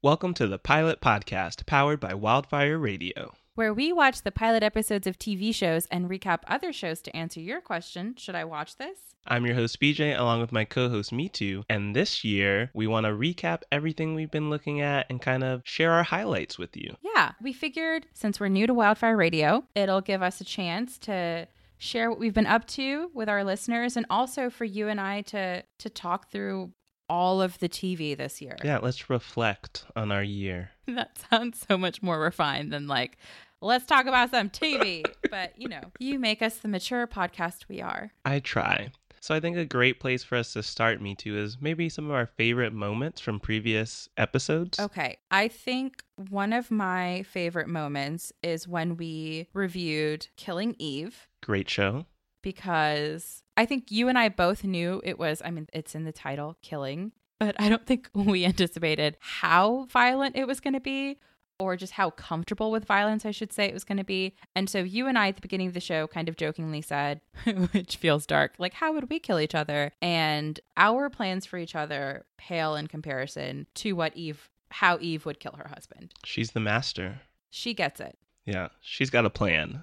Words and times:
Welcome 0.00 0.32
to 0.34 0.46
the 0.46 0.58
Pilot 0.60 1.00
Podcast, 1.00 1.66
powered 1.66 1.98
by 1.98 2.14
Wildfire 2.14 2.78
Radio. 2.78 3.34
where 3.56 3.74
we 3.74 3.92
watch 3.92 4.22
the 4.22 4.30
pilot 4.30 4.62
episodes 4.62 5.08
of 5.08 5.18
TV 5.18 5.52
shows 5.52 5.86
and 5.86 6.08
recap 6.08 6.42
other 6.46 6.72
shows 6.72 7.00
to 7.02 7.16
answer 7.16 7.40
your 7.40 7.60
question 7.60 8.14
Should 8.16 8.36
I 8.36 8.44
watch 8.44 8.76
this? 8.76 9.16
I'm 9.26 9.44
your 9.44 9.56
host, 9.56 9.80
BJ, 9.80 10.16
along 10.16 10.40
with 10.40 10.52
my 10.52 10.64
co 10.64 10.88
host, 10.88 11.10
Me 11.10 11.28
Too. 11.28 11.64
And 11.68 11.96
this 11.96 12.22
year, 12.22 12.70
we 12.74 12.86
want 12.86 13.06
to 13.06 13.12
recap 13.12 13.62
everything 13.72 14.14
we've 14.14 14.30
been 14.30 14.50
looking 14.50 14.80
at 14.80 15.06
and 15.10 15.20
kind 15.20 15.42
of 15.42 15.62
share 15.64 15.90
our 15.90 16.04
highlights 16.04 16.58
with 16.58 16.76
you. 16.76 16.94
Yeah, 17.02 17.32
we 17.42 17.52
figured 17.52 18.06
since 18.14 18.38
we're 18.38 18.46
new 18.48 18.68
to 18.68 18.74
Wildfire 18.74 19.16
Radio, 19.16 19.64
it'll 19.74 20.00
give 20.00 20.22
us 20.22 20.40
a 20.40 20.44
chance 20.44 20.96
to 20.98 21.48
share 21.76 22.08
what 22.08 22.20
we've 22.20 22.34
been 22.34 22.46
up 22.46 22.66
to 22.68 23.10
with 23.14 23.28
our 23.28 23.42
listeners 23.42 23.96
and 23.96 24.06
also 24.10 24.48
for 24.48 24.64
you 24.64 24.86
and 24.86 25.00
I 25.00 25.22
to 25.22 25.64
to 25.78 25.90
talk 25.90 26.30
through 26.30 26.72
all 27.08 27.40
of 27.42 27.58
the 27.58 27.68
TV 27.68 28.16
this 28.16 28.40
year. 28.40 28.56
Yeah, 28.64 28.78
let's 28.78 29.10
reflect 29.10 29.84
on 29.96 30.12
our 30.12 30.22
year. 30.22 30.70
That 30.88 31.18
sounds 31.30 31.64
so 31.68 31.76
much 31.76 32.02
more 32.02 32.18
refined 32.18 32.72
than 32.72 32.86
like 32.86 33.18
let's 33.60 33.84
talk 33.84 34.06
about 34.06 34.30
some 34.30 34.48
TV. 34.50 35.04
but, 35.30 35.52
you 35.56 35.68
know, 35.68 35.82
you 35.98 36.18
make 36.18 36.40
us 36.42 36.58
the 36.58 36.68
mature 36.68 37.06
podcast 37.06 37.68
we 37.68 37.80
are. 37.82 38.10
I 38.24 38.40
try. 38.40 38.90
So 39.20 39.34
I 39.34 39.40
think 39.40 39.56
a 39.56 39.64
great 39.64 39.98
place 40.00 40.22
for 40.22 40.36
us 40.36 40.52
to 40.52 40.62
start, 40.62 41.02
Me 41.02 41.14
Too, 41.14 41.36
is 41.36 41.58
maybe 41.60 41.88
some 41.88 42.06
of 42.06 42.12
our 42.12 42.26
favorite 42.26 42.72
moments 42.72 43.20
from 43.20 43.40
previous 43.40 44.08
episodes. 44.16 44.78
Okay. 44.78 45.18
I 45.30 45.48
think 45.48 46.04
one 46.30 46.52
of 46.52 46.70
my 46.70 47.24
favorite 47.24 47.68
moments 47.68 48.32
is 48.42 48.68
when 48.68 48.96
we 48.96 49.48
reviewed 49.52 50.28
Killing 50.36 50.76
Eve 50.78 51.28
Great 51.42 51.68
show. 51.68 52.06
because 52.42 53.42
I 53.58 53.66
think 53.66 53.90
you 53.90 54.06
and 54.06 54.16
I 54.16 54.28
both 54.28 54.62
knew 54.62 55.02
it 55.02 55.18
was, 55.18 55.42
I 55.44 55.50
mean, 55.50 55.66
it's 55.72 55.96
in 55.96 56.04
the 56.04 56.12
title, 56.12 56.56
Killing, 56.62 57.10
but 57.40 57.56
I 57.60 57.68
don't 57.68 57.84
think 57.84 58.08
we 58.14 58.44
anticipated 58.44 59.16
how 59.18 59.86
violent 59.90 60.36
it 60.36 60.46
was 60.46 60.60
going 60.60 60.74
to 60.74 60.80
be 60.80 61.18
or 61.58 61.76
just 61.76 61.94
how 61.94 62.10
comfortable 62.10 62.70
with 62.70 62.84
violence, 62.84 63.26
I 63.26 63.32
should 63.32 63.52
say, 63.52 63.64
it 63.64 63.74
was 63.74 63.82
going 63.82 63.98
to 63.98 64.04
be. 64.04 64.36
And 64.54 64.70
so 64.70 64.78
you 64.78 65.08
and 65.08 65.18
I 65.18 65.26
at 65.26 65.34
the 65.34 65.42
beginning 65.42 65.66
of 65.66 65.74
the 65.74 65.80
show 65.80 66.06
kind 66.06 66.28
of 66.28 66.36
jokingly 66.36 66.80
said, 66.80 67.20
which 67.72 67.96
feels 67.96 68.26
dark, 68.26 68.52
like, 68.58 68.74
how 68.74 68.92
would 68.92 69.10
we 69.10 69.18
kill 69.18 69.40
each 69.40 69.56
other? 69.56 69.90
And 70.00 70.60
our 70.76 71.10
plans 71.10 71.44
for 71.44 71.58
each 71.58 71.74
other 71.74 72.26
pale 72.36 72.76
in 72.76 72.86
comparison 72.86 73.66
to 73.74 73.94
what 73.94 74.16
Eve, 74.16 74.48
how 74.70 74.98
Eve 75.00 75.26
would 75.26 75.40
kill 75.40 75.56
her 75.58 75.66
husband. 75.66 76.14
She's 76.24 76.52
the 76.52 76.60
master. 76.60 77.22
She 77.50 77.74
gets 77.74 77.98
it. 77.98 78.16
Yeah, 78.46 78.68
she's 78.80 79.10
got 79.10 79.26
a 79.26 79.30
plan. 79.30 79.82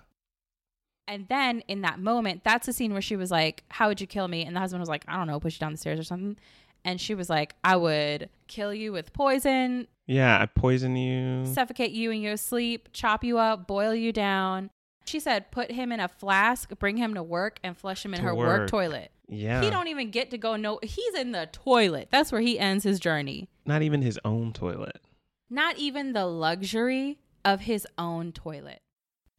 And 1.07 1.27
then 1.27 1.59
in 1.67 1.81
that 1.81 1.99
moment, 1.99 2.43
that's 2.43 2.65
the 2.65 2.73
scene 2.73 2.91
where 2.93 3.01
she 3.01 3.15
was 3.15 3.29
like, 3.31 3.63
How 3.69 3.87
would 3.87 4.01
you 4.01 4.07
kill 4.07 4.27
me? 4.27 4.43
And 4.45 4.55
the 4.55 4.59
husband 4.59 4.79
was 4.79 4.89
like, 4.89 5.05
I 5.07 5.17
don't 5.17 5.27
know, 5.27 5.39
push 5.39 5.55
you 5.55 5.59
down 5.59 5.71
the 5.71 5.77
stairs 5.77 5.99
or 5.99 6.03
something. 6.03 6.37
And 6.83 7.01
she 7.01 7.15
was 7.15 7.29
like, 7.29 7.55
I 7.63 7.75
would 7.75 8.29
kill 8.47 8.73
you 8.73 8.91
with 8.91 9.11
poison, 9.13 9.87
Yeah, 10.07 10.39
I 10.39 10.45
poison 10.45 10.95
you. 10.95 11.45
suffocate 11.45 11.91
you 11.91 12.11
in 12.11 12.21
your 12.21 12.37
sleep, 12.37 12.89
chop 12.93 13.23
you 13.23 13.37
up, 13.39 13.65
boil 13.67 13.93
you 13.95 14.11
down. 14.11 14.69
She 15.07 15.19
said, 15.19 15.51
put 15.51 15.71
him 15.71 15.91
in 15.91 15.99
a 15.99 16.07
flask, 16.07 16.71
bring 16.79 16.97
him 16.97 17.13
to 17.13 17.21
work, 17.23 17.59
and 17.63 17.77
flush 17.77 18.03
him 18.05 18.13
in 18.15 18.19
To 18.21 18.25
her 18.27 18.35
work. 18.35 18.59
work. 18.61 18.69
toilet. 18.69 19.11
Yeah. 19.27 19.61
He 19.61 19.69
don't 19.71 19.87
even 19.87 20.09
get 20.11 20.29
to 20.31 20.37
go 20.37 20.55
no 20.55 20.79
he's 20.83 21.13
in 21.15 21.31
the 21.31 21.47
toilet. 21.51 22.09
That's 22.11 22.31
where 22.31 22.41
he 22.41 22.59
ends 22.59 22.83
his 22.83 22.99
journey. 22.99 23.49
Not 23.65 23.81
even 23.81 24.01
his 24.03 24.19
own 24.25 24.53
toilet. 24.53 25.01
Not 25.49 25.77
even 25.77 26.13
the 26.13 26.25
luxury 26.25 27.17
of 27.43 27.61
his 27.61 27.87
own 27.97 28.31
toilet. 28.31 28.81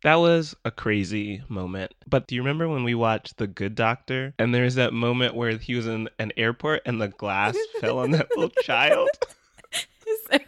That 0.07 0.21
was 0.21 0.55
a 0.65 0.71
crazy 0.71 1.43
moment. 1.49 1.93
But 2.09 2.29
do 2.29 2.37
you 2.37 2.41
remember 2.41 2.69
when 2.69 2.85
we 2.85 2.95
watched 2.95 3.39
The 3.39 3.49
Good 3.49 3.75
Doctor 3.75 4.35
and 4.39 4.55
there's 4.55 4.77
that 4.77 4.93
moment 4.93 5.35
where 5.35 5.59
he 5.59 5.75
was 5.75 5.89
in 5.89 6.09
an 6.21 6.31
airport 6.37 6.83
and 6.87 7.03
the 7.03 7.09
glass 7.09 7.57
fell 7.81 7.99
on 7.99 8.13
that 8.13 8.29
little 8.37 8.51
child? 8.63 9.09
So, 10.31 10.39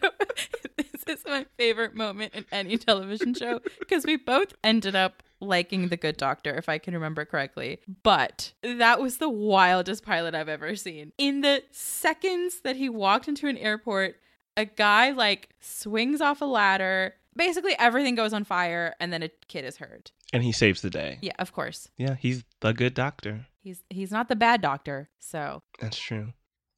this 0.77 1.03
is 1.09 1.25
my 1.27 1.45
favorite 1.57 1.97
moment 1.97 2.35
in 2.35 2.45
any 2.53 2.79
television 2.79 3.35
show 3.35 3.61
because 3.81 4.07
we 4.07 4.15
both 4.15 4.55
ended 4.63 4.95
up 4.95 5.25
liking 5.41 5.89
The 5.89 5.97
Good 5.97 6.17
Doctor, 6.17 6.55
if 6.55 6.69
I 6.69 6.79
can 6.79 6.95
remember 6.95 7.25
correctly. 7.25 7.81
But 8.05 8.53
that 8.63 9.01
was 9.01 9.17
the 9.17 9.29
wildest 9.29 10.05
pilot 10.05 10.37
I've 10.37 10.49
ever 10.49 10.77
seen. 10.77 11.13
In 11.19 11.41
the 11.41 11.65
seconds 11.73 12.61
that 12.61 12.77
he 12.77 12.89
walked 12.89 13.27
into 13.27 13.49
an 13.49 13.59
airport, 13.59 14.21
a 14.57 14.67
guy 14.67 15.11
like 15.11 15.49
swings 15.61 16.21
off 16.21 16.41
a 16.41 16.45
ladder. 16.45 17.15
Basically, 17.39 17.75
everything 17.79 18.15
goes 18.17 18.33
on 18.35 18.45
fire, 18.45 18.95
and 19.01 19.13
then 19.13 19.23
a 19.23 19.31
kid 19.47 19.65
is 19.65 19.79
hurt. 19.79 20.13
And 20.33 20.43
he 20.43 20.53
saves 20.53 20.83
the 20.83 20.91
day. 20.91 21.19
Yeah, 21.23 21.33
of 21.39 21.53
course. 21.53 21.89
Yeah, 21.97 22.17
he's 22.17 22.45
the 22.61 22.73
good 22.73 22.93
doctor. 22.95 23.47
He's 23.61 23.83
he's 23.89 24.11
not 24.11 24.29
the 24.29 24.37
bad 24.37 24.61
doctor. 24.61 25.09
So 25.21 25.63
That's 25.81 25.97
true. 25.99 26.33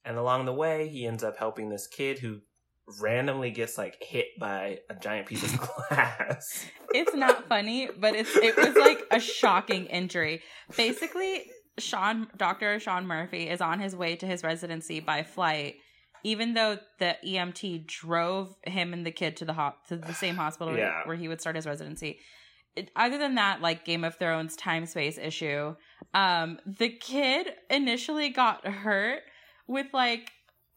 And 0.05 0.17
along 0.17 0.45
the 0.45 0.53
way, 0.53 0.87
he 0.87 1.05
ends 1.05 1.23
up 1.23 1.37
helping 1.37 1.69
this 1.69 1.87
kid 1.87 2.19
who 2.19 2.39
randomly 2.99 3.51
gets 3.51 3.77
like 3.77 3.97
hit 4.01 4.27
by 4.39 4.79
a 4.89 4.95
giant 4.95 5.27
piece 5.27 5.43
of 5.43 5.59
glass. 5.89 6.65
it's 6.93 7.13
not 7.15 7.47
funny, 7.47 7.89
but 7.99 8.15
it's 8.15 8.35
it 8.35 8.55
was 8.55 8.75
like 8.75 9.01
a 9.11 9.19
shocking 9.19 9.85
injury. 9.87 10.41
Basically, 10.77 11.45
Sean 11.79 12.27
Dr. 12.37 12.79
Sean 12.79 13.07
Murphy 13.07 13.49
is 13.49 13.61
on 13.61 13.79
his 13.79 13.95
way 13.95 14.15
to 14.17 14.25
his 14.25 14.43
residency 14.43 14.99
by 14.99 15.23
flight, 15.23 15.75
even 16.23 16.53
though 16.53 16.77
the 16.99 17.17
EMT 17.25 17.87
drove 17.87 18.55
him 18.63 18.93
and 18.93 19.05
the 19.05 19.11
kid 19.11 19.37
to 19.37 19.45
the 19.45 19.53
hop 19.53 19.87
to 19.87 19.97
the 19.97 20.13
same 20.13 20.35
hospital 20.35 20.73
where- 20.73 20.81
Yeah. 20.83 21.01
where 21.05 21.15
he 21.15 21.27
would 21.27 21.41
start 21.41 21.55
his 21.55 21.65
residency. 21.65 22.19
It, 22.75 22.89
other 22.95 23.17
than 23.17 23.35
that, 23.35 23.61
like 23.61 23.83
Game 23.83 24.03
of 24.05 24.15
Thrones 24.17 24.55
time 24.55 24.85
space 24.85 25.17
issue, 25.17 25.75
um, 26.13 26.57
the 26.65 26.89
kid 26.89 27.53
initially 27.69 28.29
got 28.29 28.65
hurt 28.65 29.23
with 29.67 29.87
like 29.93 30.31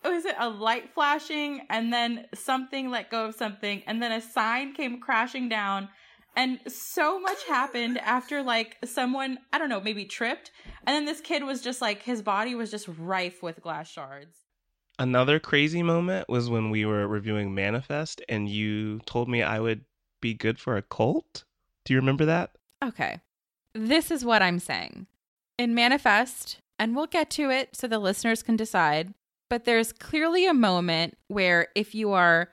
was 0.04 0.26
it 0.26 0.34
a 0.38 0.48
light 0.50 0.92
flashing 0.92 1.62
and 1.70 1.90
then 1.92 2.26
something 2.34 2.90
let 2.90 3.10
go 3.10 3.24
of 3.26 3.34
something 3.34 3.82
and 3.86 4.02
then 4.02 4.12
a 4.12 4.20
sign 4.20 4.74
came 4.74 5.00
crashing 5.00 5.48
down 5.48 5.88
and 6.36 6.58
so 6.66 7.18
much 7.18 7.42
happened 7.48 7.96
after 8.02 8.42
like 8.42 8.76
someone 8.84 9.38
i 9.52 9.58
don't 9.58 9.70
know 9.70 9.80
maybe 9.80 10.04
tripped 10.04 10.50
and 10.86 10.94
then 10.94 11.06
this 11.06 11.22
kid 11.22 11.42
was 11.42 11.62
just 11.62 11.80
like 11.80 12.02
his 12.02 12.20
body 12.20 12.54
was 12.54 12.70
just 12.70 12.86
rife 12.98 13.42
with 13.42 13.62
glass 13.62 13.90
shards 13.90 14.36
Another 14.98 15.38
crazy 15.40 15.82
moment 15.82 16.28
was 16.28 16.48
when 16.48 16.70
we 16.70 16.84
were 16.84 17.06
reviewing 17.08 17.54
Manifest 17.54 18.22
and 18.28 18.48
you 18.48 19.00
told 19.06 19.28
me 19.28 19.42
I 19.42 19.58
would 19.60 19.84
be 20.20 20.34
good 20.34 20.58
for 20.58 20.76
a 20.76 20.82
cult. 20.82 21.44
Do 21.84 21.92
you 21.92 21.98
remember 22.00 22.24
that? 22.26 22.50
okay 22.84 23.20
this 23.74 24.10
is 24.10 24.24
what 24.26 24.42
i'm 24.42 24.58
saying 24.58 25.06
in 25.58 25.74
manifest 25.74 26.58
and 26.78 26.94
we'll 26.94 27.06
get 27.06 27.30
to 27.30 27.48
it 27.50 27.74
so 27.74 27.86
the 27.86 27.98
listeners 27.98 28.42
can 28.42 28.56
decide 28.56 29.14
but 29.48 29.64
there's 29.64 29.90
clearly 29.92 30.44
a 30.46 30.52
moment 30.52 31.16
where 31.28 31.68
if 31.74 31.94
you 31.94 32.12
are 32.12 32.50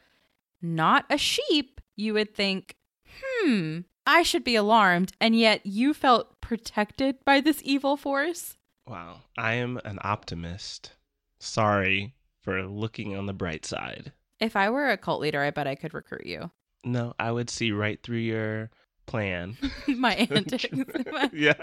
not 0.62 1.04
a 1.10 1.18
sheep 1.18 1.82
you 1.98 2.14
would 2.14 2.34
think 2.34 2.78
hmm 3.22 3.80
i 4.08 4.24
should 4.24 4.44
be 4.44 4.56
alarmed 4.56 5.12
and 5.20 5.36
yet 5.38 5.66
you 5.66 5.94
felt 5.94 6.40
protected 6.40 7.18
by 7.26 7.42
this 7.42 7.62
evil 7.66 7.98
force 7.98 8.58
Wow. 8.88 9.18
I 9.38 9.54
am 9.54 9.80
an 9.86 10.00
optimist. 10.02 10.92
Sorry 11.40 12.14
for 12.42 12.64
looking 12.64 13.16
on 13.16 13.26
the 13.26 13.34
bright 13.34 13.66
side. 13.66 14.12
If 14.40 14.56
I 14.56 14.70
were 14.70 14.90
a 14.90 14.98
cult 14.98 15.22
leader, 15.22 15.42
I 15.42 15.52
bet 15.52 15.68
I 15.68 15.76
could 15.76 15.94
recruit 15.94 16.26
you. 16.26 16.52
No, 16.84 17.14
I 17.20 17.32
would 17.32 17.50
see 17.50 17.72
right 17.72 18.02
through 18.02 18.18
your 18.18 18.72
plan. 19.06 19.58
My 19.88 20.16
antics. 20.32 20.66
yeah. 21.34 21.54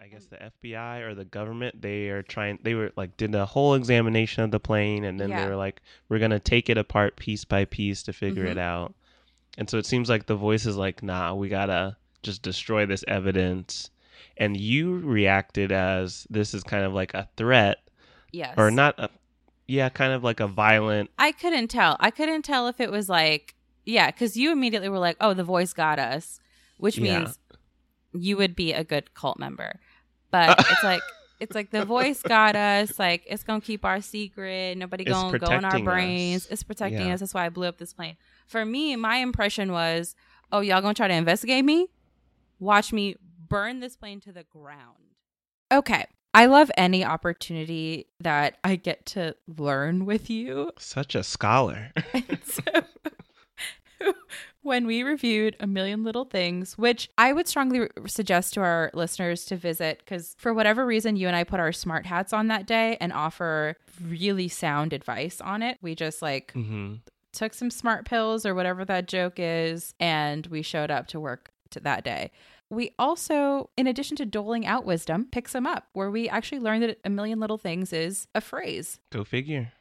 I 0.00 0.08
guess 0.10 0.24
the 0.26 0.50
FBI 0.62 1.02
or 1.02 1.14
the 1.14 1.24
government, 1.24 1.80
they 1.80 2.08
are 2.08 2.22
trying, 2.22 2.58
they 2.62 2.74
were 2.74 2.92
like, 2.96 3.16
did 3.16 3.34
a 3.34 3.46
whole 3.46 3.74
examination 3.74 4.42
of 4.42 4.50
the 4.50 4.58
plane 4.60 5.04
and 5.04 5.20
then 5.20 5.30
Yeah. 5.30 5.44
they 5.44 5.50
were 5.50 5.56
like, 5.56 5.80
we're 6.08 6.18
going 6.18 6.32
to 6.32 6.40
take 6.40 6.68
it 6.68 6.76
apart 6.78 7.16
piece 7.16 7.44
by 7.44 7.64
piece 7.66 8.02
to 8.04 8.12
figure 8.12 8.44
Mhm. 8.46 8.50
it 8.52 8.58
out. 8.58 8.94
And 9.58 9.68
so 9.70 9.78
it 9.78 9.86
seems 9.86 10.08
like 10.08 10.26
the 10.26 10.34
voice 10.34 10.66
is 10.66 10.76
like, 10.76 11.02
nah, 11.02 11.34
we 11.34 11.48
got 11.48 11.66
to 11.66 11.96
just 12.22 12.42
destroy 12.42 12.86
this 12.86 13.04
evidence. 13.06 13.90
And 14.36 14.56
you 14.56 14.96
reacted 14.98 15.72
as 15.72 16.26
this 16.30 16.54
is 16.54 16.62
kind 16.62 16.84
of 16.84 16.92
like 16.92 17.14
a 17.14 17.28
threat 17.36 17.78
yes. 18.32 18.54
or 18.56 18.70
not 18.70 18.98
a, 18.98 19.10
yeah, 19.68 19.88
kind 19.88 20.12
of 20.12 20.22
like 20.24 20.40
a 20.40 20.46
violent, 20.48 21.10
I 21.18 21.32
couldn't 21.32 21.68
tell. 21.68 21.96
I 22.00 22.10
couldn't 22.10 22.42
tell 22.42 22.68
if 22.68 22.80
it 22.80 22.90
was 22.90 23.08
like, 23.08 23.54
yeah, 23.84 24.10
because 24.10 24.36
you 24.36 24.52
immediately 24.52 24.88
were 24.88 24.98
like, 24.98 25.16
oh, 25.20 25.34
the 25.34 25.44
voice 25.44 25.72
got 25.72 25.98
us, 25.98 26.40
which 26.78 26.98
Yeah. 26.98 27.18
means 27.20 27.38
you 28.12 28.36
would 28.36 28.54
be 28.54 28.72
a 28.72 28.84
good 28.84 29.14
cult 29.14 29.38
member. 29.38 29.80
But 30.30 30.58
it's 30.70 30.82
like, 30.84 31.02
it's 31.40 31.54
like 31.54 31.70
the 31.70 31.84
voice 31.84 32.22
got 32.22 32.54
us. 32.54 32.98
Like 32.98 33.22
it's 33.26 33.42
gonna 33.42 33.60
keep 33.60 33.84
our 33.84 34.00
secret. 34.00 34.76
Nobody 34.78 35.04
It's 35.04 35.12
gonna 35.12 35.38
go 35.38 35.50
in 35.52 35.64
our 35.64 35.80
brains. 35.80 36.46
us. 36.46 36.52
It's 36.52 36.62
protecting 36.62 37.06
Yeah. 37.08 37.14
us. 37.14 37.20
That's 37.20 37.34
why 37.34 37.46
I 37.46 37.48
blew 37.48 37.66
up 37.66 37.78
this 37.78 37.92
plane. 37.92 38.16
For 38.46 38.64
me, 38.64 38.94
my 38.96 39.16
impression 39.16 39.72
was, 39.72 40.14
oh, 40.52 40.60
y'all 40.60 40.80
gonna 40.80 40.94
try 40.94 41.08
to 41.08 41.14
investigate 41.14 41.64
me? 41.64 41.88
Watch 42.60 42.92
me 42.92 43.16
burn 43.52 43.80
this 43.80 43.96
plane 43.96 44.20
to 44.20 44.32
the 44.32 44.44
ground. 44.44 45.16
Okay. 45.72 46.06
I 46.34 46.46
love 46.46 46.70
any 46.78 47.04
opportunity 47.04 48.06
that 48.20 48.56
I 48.64 48.76
get 48.76 49.04
to 49.06 49.36
learn 49.46 50.06
with 50.06 50.30
you. 50.30 50.70
such 50.78 51.14
a 51.14 51.22
scholar. 51.22 51.92
So 52.44 52.62
when 54.62 54.86
we 54.86 55.02
reviewed 55.02 55.56
A 55.60 55.66
Million 55.66 56.02
Little 56.04 56.24
Things, 56.24 56.76
which 56.78 57.08
I 57.18 57.32
would 57.32 57.46
strongly 57.46 57.80
re- 57.80 57.88
suggest 58.06 58.54
to 58.54 58.60
our 58.60 58.90
listeners 58.94 59.44
to 59.46 59.56
visit 59.56 59.98
because 59.98 60.34
for 60.38 60.52
whatever 60.54 60.84
reason, 60.86 61.16
you 61.16 61.26
and 61.28 61.36
I 61.36 61.44
put 61.44 61.60
our 61.60 61.72
smart 61.72 62.06
hats 62.06 62.32
on 62.32 62.48
that 62.48 62.66
day 62.66 62.96
and 63.00 63.12
offer 63.12 63.76
really 64.00 64.48
sound 64.48 64.92
advice 64.92 65.40
on 65.40 65.62
it. 65.62 65.78
We 65.82 65.94
just 65.94 66.22
like 66.22 66.52
hmm 66.52 66.94
took 67.32 67.54
some 67.54 67.70
smart 67.70 68.04
pills 68.04 68.44
or 68.44 68.54
whatever 68.54 68.84
that 68.84 69.08
joke 69.08 69.34
is, 69.38 69.94
and 69.98 70.46
we 70.48 70.60
showed 70.62 70.90
up 70.90 71.06
to 71.08 71.18
work 71.20 71.50
to 71.70 71.80
that 71.80 72.04
day. 72.04 72.30
We 72.72 72.94
also, 72.98 73.68
in 73.76 73.86
addition 73.86 74.16
to 74.16 74.24
doling 74.24 74.64
out 74.64 74.86
wisdom, 74.86 75.28
pick 75.30 75.46
some 75.46 75.66
up 75.66 75.88
where 75.92 76.10
we 76.10 76.26
actually 76.30 76.60
learned 76.60 76.82
that 76.84 76.98
a 77.04 77.10
million 77.10 77.38
little 77.38 77.58
things 77.58 77.92
is 77.92 78.28
a 78.34 78.40
phrase. 78.40 78.98
Go 79.10 79.24
figure. 79.24 79.72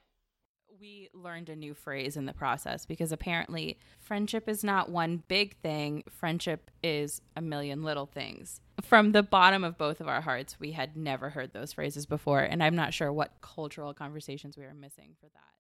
We 0.78 1.08
learned 1.14 1.48
a 1.48 1.56
new 1.56 1.74
phrase 1.74 2.18
in 2.18 2.26
the 2.26 2.34
process 2.34 2.86
because 2.86 3.14
apparently 3.14 3.78
friendship 4.02 4.50
is 4.50 4.62
not 4.62 4.90
one 4.90 5.24
big 5.30 5.56
thing, 5.62 6.04
friendship 6.10 6.70
is 6.84 7.22
a 7.38 7.42
million 7.42 7.82
little 7.82 8.08
things. 8.08 8.60
From 8.82 9.14
the 9.14 9.24
bottom 9.24 9.64
of 9.64 9.78
both 9.78 10.02
of 10.02 10.10
our 10.10 10.20
hearts, 10.20 10.60
we 10.60 10.74
had 10.74 10.98
never 10.98 11.30
heard 11.30 11.54
those 11.54 11.72
phrases 11.72 12.06
before, 12.06 12.42
and 12.42 12.62
I'm 12.62 12.76
not 12.76 12.94
sure 12.94 13.14
what 13.14 13.40
cultural 13.40 13.94
conversations 13.94 14.58
we 14.58 14.66
are 14.66 14.74
missing 14.74 15.16
for 15.18 15.28
that. 15.28 15.52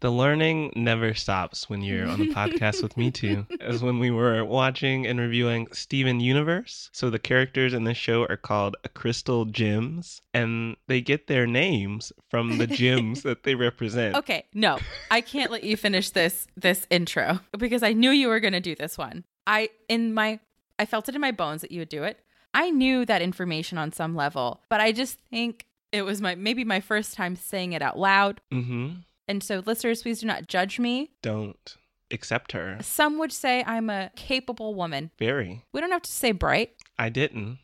The 0.00 0.10
learning 0.10 0.72
never 0.76 1.12
stops 1.14 1.68
when 1.68 1.82
you're 1.82 2.06
on 2.06 2.20
a 2.20 2.24
podcast 2.34 2.82
with 2.82 2.96
me 2.96 3.10
too. 3.10 3.46
As 3.60 3.82
when 3.82 3.98
we 3.98 4.10
were 4.10 4.44
watching 4.44 5.06
and 5.06 5.18
reviewing 5.18 5.66
Steven 5.72 6.20
Universe. 6.20 6.88
So 6.92 7.10
the 7.10 7.18
characters 7.18 7.74
in 7.74 7.84
this 7.84 7.96
show 7.96 8.24
are 8.26 8.36
called 8.36 8.76
Crystal 8.94 9.44
Gems, 9.44 10.22
and 10.32 10.76
they 10.86 11.00
get 11.00 11.26
their 11.26 11.46
names 11.46 12.12
from 12.28 12.58
the 12.58 12.66
gems 12.82 13.22
that 13.22 13.42
they 13.42 13.54
represent. 13.54 14.14
Okay, 14.14 14.44
no, 14.54 14.78
I 15.10 15.20
can't 15.20 15.50
let 15.50 15.64
you 15.64 15.76
finish 15.76 16.10
this 16.10 16.46
this 16.56 16.86
intro 16.90 17.40
because 17.58 17.82
I 17.82 17.92
knew 17.92 18.10
you 18.10 18.28
were 18.28 18.40
going 18.40 18.52
to 18.52 18.60
do 18.60 18.74
this 18.74 18.96
one. 18.96 19.24
I 19.46 19.70
in 19.88 20.14
my 20.14 20.38
I 20.78 20.86
felt 20.86 21.08
it 21.08 21.14
in 21.14 21.20
my 21.20 21.32
bones 21.32 21.62
that 21.62 21.72
you 21.72 21.80
would 21.80 21.88
do 21.88 22.04
it. 22.04 22.20
I 22.54 22.70
knew 22.70 23.04
that 23.04 23.22
information 23.22 23.78
on 23.78 23.92
some 23.92 24.14
level, 24.14 24.62
but 24.68 24.80
I 24.80 24.92
just 24.92 25.18
think 25.30 25.66
it 25.92 26.02
was 26.02 26.20
my 26.20 26.34
maybe 26.34 26.64
my 26.64 26.80
first 26.80 27.14
time 27.14 27.36
saying 27.36 27.72
it 27.72 27.82
out 27.82 27.98
loud. 27.98 28.40
Mm-hmm. 28.52 29.00
And 29.28 29.42
so 29.42 29.62
listeners, 29.64 30.02
please 30.02 30.20
do 30.20 30.26
not 30.26 30.48
judge 30.48 30.78
me. 30.78 31.12
Don't 31.22 31.76
accept 32.10 32.52
her. 32.52 32.78
Some 32.80 33.18
would 33.18 33.32
say 33.32 33.62
I'm 33.66 33.90
a 33.90 34.10
capable 34.16 34.74
woman. 34.74 35.10
Very. 35.18 35.62
We 35.72 35.80
don't 35.80 35.92
have 35.92 36.02
to 36.02 36.10
say 36.10 36.32
bright. 36.32 36.72
I 36.98 37.10
didn't. 37.10 37.58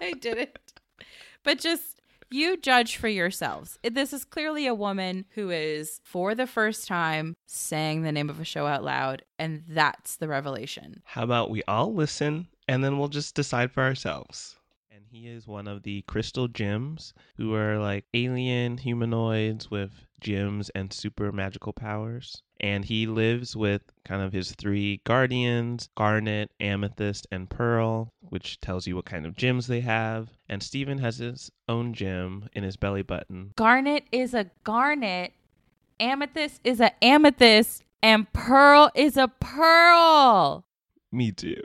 I 0.00 0.12
didn't. 0.20 0.58
But 1.42 1.58
just 1.58 2.00
you 2.30 2.56
judge 2.56 2.96
for 2.96 3.08
yourselves. 3.08 3.78
This 3.82 4.12
is 4.12 4.24
clearly 4.24 4.66
a 4.66 4.74
woman 4.74 5.26
who 5.34 5.50
is, 5.50 6.00
for 6.02 6.34
the 6.34 6.46
first 6.46 6.88
time, 6.88 7.36
saying 7.46 8.02
the 8.02 8.12
name 8.12 8.30
of 8.30 8.40
a 8.40 8.44
show 8.44 8.66
out 8.66 8.82
loud, 8.84 9.22
and 9.38 9.64
that's 9.68 10.16
the 10.16 10.28
revelation. 10.28 11.02
How 11.04 11.24
about 11.24 11.50
we 11.50 11.62
all 11.68 11.92
listen 11.92 12.48
and 12.68 12.82
then 12.82 12.98
we'll 12.98 13.08
just 13.08 13.34
decide 13.34 13.70
for 13.72 13.82
ourselves? 13.82 14.56
He 15.12 15.28
is 15.28 15.46
one 15.46 15.68
of 15.68 15.82
the 15.82 16.00
crystal 16.08 16.48
gems 16.48 17.12
who 17.36 17.52
are 17.52 17.78
like 17.78 18.06
alien 18.14 18.78
humanoids 18.78 19.70
with 19.70 20.06
gems 20.22 20.70
and 20.70 20.90
super 20.90 21.30
magical 21.30 21.74
powers. 21.74 22.42
And 22.60 22.82
he 22.82 23.06
lives 23.06 23.54
with 23.54 23.82
kind 24.06 24.22
of 24.22 24.32
his 24.32 24.52
three 24.52 25.02
guardians 25.04 25.90
garnet, 25.96 26.50
amethyst, 26.60 27.26
and 27.30 27.50
pearl, 27.50 28.14
which 28.20 28.58
tells 28.62 28.86
you 28.86 28.96
what 28.96 29.04
kind 29.04 29.26
of 29.26 29.36
gems 29.36 29.66
they 29.66 29.82
have. 29.82 30.30
And 30.48 30.62
Steven 30.62 30.96
has 30.96 31.18
his 31.18 31.52
own 31.68 31.92
gem 31.92 32.48
in 32.54 32.64
his 32.64 32.78
belly 32.78 33.02
button. 33.02 33.52
Garnet 33.56 34.04
is 34.12 34.32
a 34.32 34.50
garnet, 34.64 35.34
amethyst 36.00 36.62
is 36.64 36.80
a 36.80 36.90
amethyst, 37.04 37.84
and 38.02 38.32
pearl 38.32 38.90
is 38.94 39.18
a 39.18 39.28
pearl. 39.28 40.64
Me 41.12 41.32
too. 41.32 41.62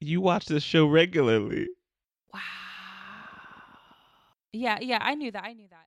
You 0.00 0.22
watch 0.22 0.46
this 0.46 0.62
show 0.62 0.86
regularly. 0.86 1.68
Yeah, 4.58 4.78
yeah, 4.80 4.98
I 5.00 5.14
knew 5.14 5.30
that. 5.30 5.44
I 5.44 5.52
knew 5.52 5.68
that. 5.70 5.86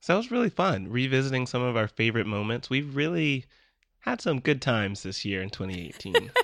So 0.00 0.12
that 0.12 0.18
was 0.18 0.30
really 0.30 0.50
fun 0.50 0.88
revisiting 0.88 1.46
some 1.46 1.62
of 1.62 1.76
our 1.76 1.88
favorite 1.88 2.26
moments. 2.26 2.70
We've 2.70 2.94
really 2.94 3.44
had 4.00 4.20
some 4.20 4.40
good 4.40 4.62
times 4.62 5.02
this 5.02 5.24
year 5.24 5.42
in 5.42 5.50
2018. 5.50 6.30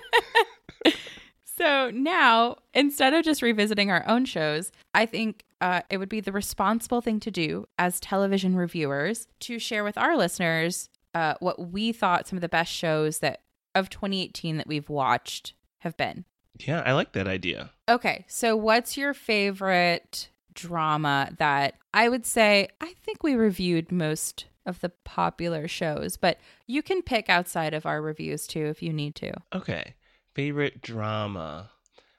So 1.57 1.91
now, 1.91 2.57
instead 2.75 3.15
of 3.15 3.25
just 3.25 3.41
revisiting 3.41 3.91
our 3.91 4.05
own 4.09 4.25
shows, 4.25 4.73
I 4.93 5.07
think 5.07 5.45
uh, 5.61 5.83
it 5.89 5.99
would 5.99 6.09
be 6.09 6.21
the 6.21 6.33
responsible 6.33 7.01
thing 7.01 7.21
to 7.21 7.31
do 7.31 7.67
as 7.79 8.01
television 8.01 8.57
reviewers 8.57 9.29
to 9.41 9.61
share 9.61 9.85
with 9.85 9.97
our 9.97 10.17
listeners 10.17 10.89
uh, 11.15 11.35
what 11.39 11.71
we 11.71 11.93
thought 11.93 12.27
some 12.27 12.37
of 12.37 12.41
the 12.41 12.49
best 12.49 12.73
shows 12.73 13.21
that 13.21 13.43
of 13.75 13.89
2018 13.89 14.57
that 14.57 14.67
we've 14.67 14.89
watched 14.89 15.55
have 15.79 15.97
been. 15.97 16.25
yeah, 16.59 16.83
I 16.85 16.93
like 16.93 17.13
that 17.13 17.29
idea. 17.29 17.71
Okay, 17.89 18.25
so 18.29 18.57
what's 18.57 18.97
your 18.97 19.15
favorite 19.15 20.29
drama 20.55 21.31
that 21.39 21.75
I 21.93 22.09
would 22.09 22.27
say 22.27 22.69
I 22.81 22.93
think 23.05 23.23
we 23.23 23.35
reviewed 23.35 23.93
most 23.93 24.47
of 24.67 24.81
the 24.81 24.89
popular 24.89 25.69
shows, 25.69 26.17
but 26.17 26.39
you 26.67 26.83
can 26.83 27.03
pick 27.03 27.29
outside 27.29 27.75
of 27.75 27.87
our 27.87 28.01
reviews 28.01 28.47
too 28.47 28.67
if 28.67 28.83
you 28.83 28.93
need 28.93 29.15
to. 29.17 29.33
Okay. 29.55 29.95
Favorite 30.35 30.81
drama. 30.83 31.71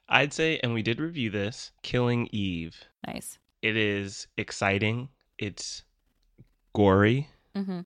I'd 0.07 0.33
say, 0.33 0.59
and 0.61 0.73
we 0.73 0.83
did 0.83 0.99
review 0.99 1.31
this 1.31 1.71
Killing 1.81 2.29
Eve. 2.31 2.75
Nice. 3.07 3.39
It 3.61 3.75
is 3.75 4.27
exciting, 4.37 5.09
it's 5.39 5.83
gory, 6.73 7.27
hmm 7.55 7.81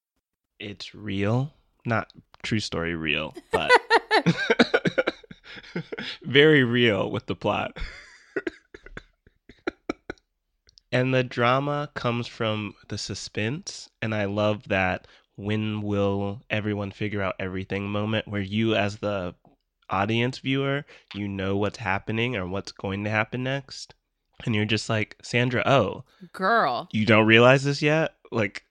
it's 0.60 0.94
real. 0.94 1.54
Not 1.86 2.12
true 2.44 2.60
story 2.60 2.94
real, 2.96 3.34
but 3.52 3.72
very 6.24 6.64
real 6.64 7.10
with 7.10 7.26
the 7.28 7.36
plot. 7.36 7.78
And 10.92 11.14
the 11.14 11.24
drama 11.24 11.90
comes 11.94 12.28
from 12.28 12.76
the 12.88 12.98
suspense, 12.98 13.90
and 14.02 14.14
I 14.14 14.26
love 14.26 14.68
that 14.70 15.08
when 15.36 15.82
will 15.82 16.42
everyone 16.50 16.92
figure 16.92 17.22
out 17.22 17.36
everything 17.40 17.90
moment 17.90 18.28
where 18.28 18.42
you 18.42 18.76
as 18.76 18.98
the 18.98 19.36
audience 19.90 20.40
viewer, 20.40 20.86
you 21.14 21.28
know 21.28 21.58
what's 21.58 21.78
happening 21.78 22.36
or 22.36 22.46
what's 22.48 22.72
going 22.72 23.04
to 23.04 23.10
happen 23.10 23.44
next. 23.44 23.94
And 24.46 24.56
you're 24.56 24.66
just 24.66 24.90
like, 24.90 25.18
Sandra, 25.22 25.64
oh, 25.66 26.04
Girl. 26.34 26.88
you 26.92 27.06
don't 27.06 27.26
realize 27.26 27.64
this 27.64 27.82
yet? 27.82 28.16
Like, 28.32 28.64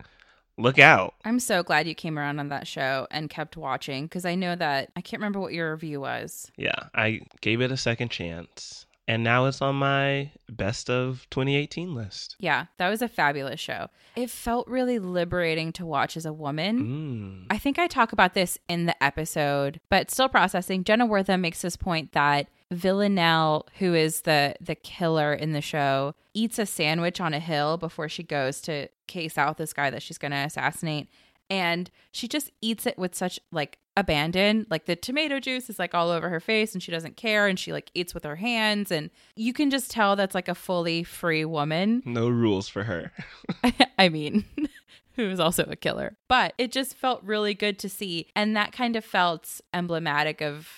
look 0.56 0.78
out. 0.78 1.14
I'm 1.24 1.40
so 1.40 1.62
glad 1.62 1.86
you 1.86 1.94
came 1.94 2.18
around 2.18 2.38
on 2.38 2.48
that 2.48 2.66
show 2.66 3.06
and 3.10 3.28
kept 3.28 3.56
watching 3.56 4.04
because 4.04 4.24
I 4.24 4.34
know 4.34 4.56
that 4.56 4.90
I 4.96 5.00
can't 5.00 5.20
remember 5.20 5.40
what 5.40 5.52
your 5.52 5.72
review 5.72 6.00
was. 6.00 6.50
Yeah, 6.56 6.88
I 6.94 7.20
gave 7.40 7.60
it 7.60 7.72
a 7.72 7.76
second 7.76 8.10
chance. 8.10 8.86
And 9.08 9.24
now 9.24 9.46
it's 9.46 9.62
on 9.62 9.76
my 9.76 10.30
best 10.50 10.90
of 10.90 11.26
2018 11.30 11.94
list. 11.94 12.36
Yeah, 12.38 12.66
that 12.76 12.90
was 12.90 13.00
a 13.00 13.08
fabulous 13.08 13.58
show. 13.58 13.88
It 14.14 14.28
felt 14.28 14.68
really 14.68 14.98
liberating 14.98 15.72
to 15.72 15.86
watch 15.86 16.14
as 16.14 16.26
a 16.26 16.32
woman. 16.32 17.46
Mm. 17.46 17.46
I 17.48 17.56
think 17.56 17.78
I 17.78 17.86
talk 17.86 18.12
about 18.12 18.34
this 18.34 18.58
in 18.68 18.84
the 18.84 19.02
episode, 19.02 19.80
but 19.88 20.10
still 20.10 20.28
processing. 20.28 20.84
Jenna 20.84 21.06
Wortham 21.06 21.40
makes 21.40 21.62
this 21.62 21.74
point 21.74 22.12
that 22.12 22.48
Villanelle, 22.70 23.66
who 23.78 23.94
is 23.94 24.22
the 24.22 24.54
the 24.60 24.74
killer 24.74 25.32
in 25.32 25.52
the 25.52 25.62
show, 25.62 26.14
eats 26.34 26.58
a 26.58 26.66
sandwich 26.66 27.18
on 27.18 27.32
a 27.32 27.40
hill 27.40 27.78
before 27.78 28.10
she 28.10 28.22
goes 28.22 28.60
to 28.62 28.88
case 29.06 29.38
out 29.38 29.56
this 29.56 29.72
guy 29.72 29.88
that 29.88 30.02
she's 30.02 30.18
going 30.18 30.32
to 30.32 30.36
assassinate, 30.36 31.08
and 31.50 31.90
she 32.12 32.28
just 32.28 32.50
eats 32.60 32.86
it 32.86 32.98
with 32.98 33.14
such 33.14 33.38
like 33.52 33.78
abandon. 33.96 34.66
Like 34.70 34.84
the 34.86 34.96
tomato 34.96 35.40
juice 35.40 35.68
is 35.68 35.78
like 35.78 35.94
all 35.94 36.10
over 36.10 36.28
her 36.28 36.40
face, 36.40 36.72
and 36.74 36.82
she 36.82 36.90
doesn't 36.92 37.16
care, 37.16 37.46
and 37.46 37.58
she 37.58 37.72
like 37.72 37.90
eats 37.94 38.14
with 38.14 38.24
her 38.24 38.36
hands, 38.36 38.90
and 38.90 39.10
you 39.36 39.52
can 39.52 39.70
just 39.70 39.90
tell 39.90 40.16
that's 40.16 40.34
like 40.34 40.48
a 40.48 40.54
fully 40.54 41.02
free 41.04 41.44
woman. 41.44 42.02
No 42.06 42.28
rules 42.28 42.68
for 42.68 42.84
her. 42.84 43.12
I 43.98 44.08
mean, 44.08 44.44
who 45.16 45.28
is 45.30 45.40
also 45.40 45.64
a 45.64 45.76
killer. 45.76 46.16
But 46.28 46.54
it 46.58 46.70
just 46.72 46.94
felt 46.96 47.22
really 47.24 47.54
good 47.54 47.78
to 47.80 47.88
see. 47.88 48.28
And 48.36 48.56
that 48.56 48.72
kind 48.72 48.94
of 48.96 49.04
felt 49.04 49.60
emblematic 49.74 50.40
of 50.40 50.68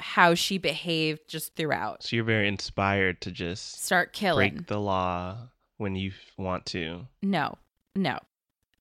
how 0.00 0.34
she 0.34 0.58
behaved 0.58 1.20
just 1.28 1.54
throughout. 1.54 2.02
So 2.02 2.16
you're 2.16 2.24
very 2.24 2.48
inspired 2.48 3.20
to 3.22 3.30
just 3.30 3.84
Start 3.84 4.12
killing. 4.12 4.54
break 4.54 4.66
the 4.66 4.80
law 4.80 5.36
when 5.78 5.94
you 5.94 6.10
want 6.36 6.66
to. 6.66 7.06
No, 7.22 7.56
no. 7.94 8.18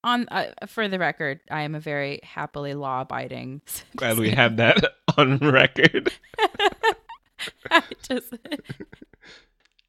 On 0.03 0.27
uh, 0.29 0.51
for 0.67 0.87
the 0.87 0.99
record, 0.99 1.39
I 1.49 1.61
am 1.61 1.75
a 1.75 1.79
very 1.79 2.19
happily 2.23 2.73
law-abiding. 2.73 3.61
Glad 3.95 4.17
we 4.17 4.31
have 4.31 4.57
that 4.57 4.95
on 5.17 5.37
record. 5.37 6.11
Just 8.07 8.33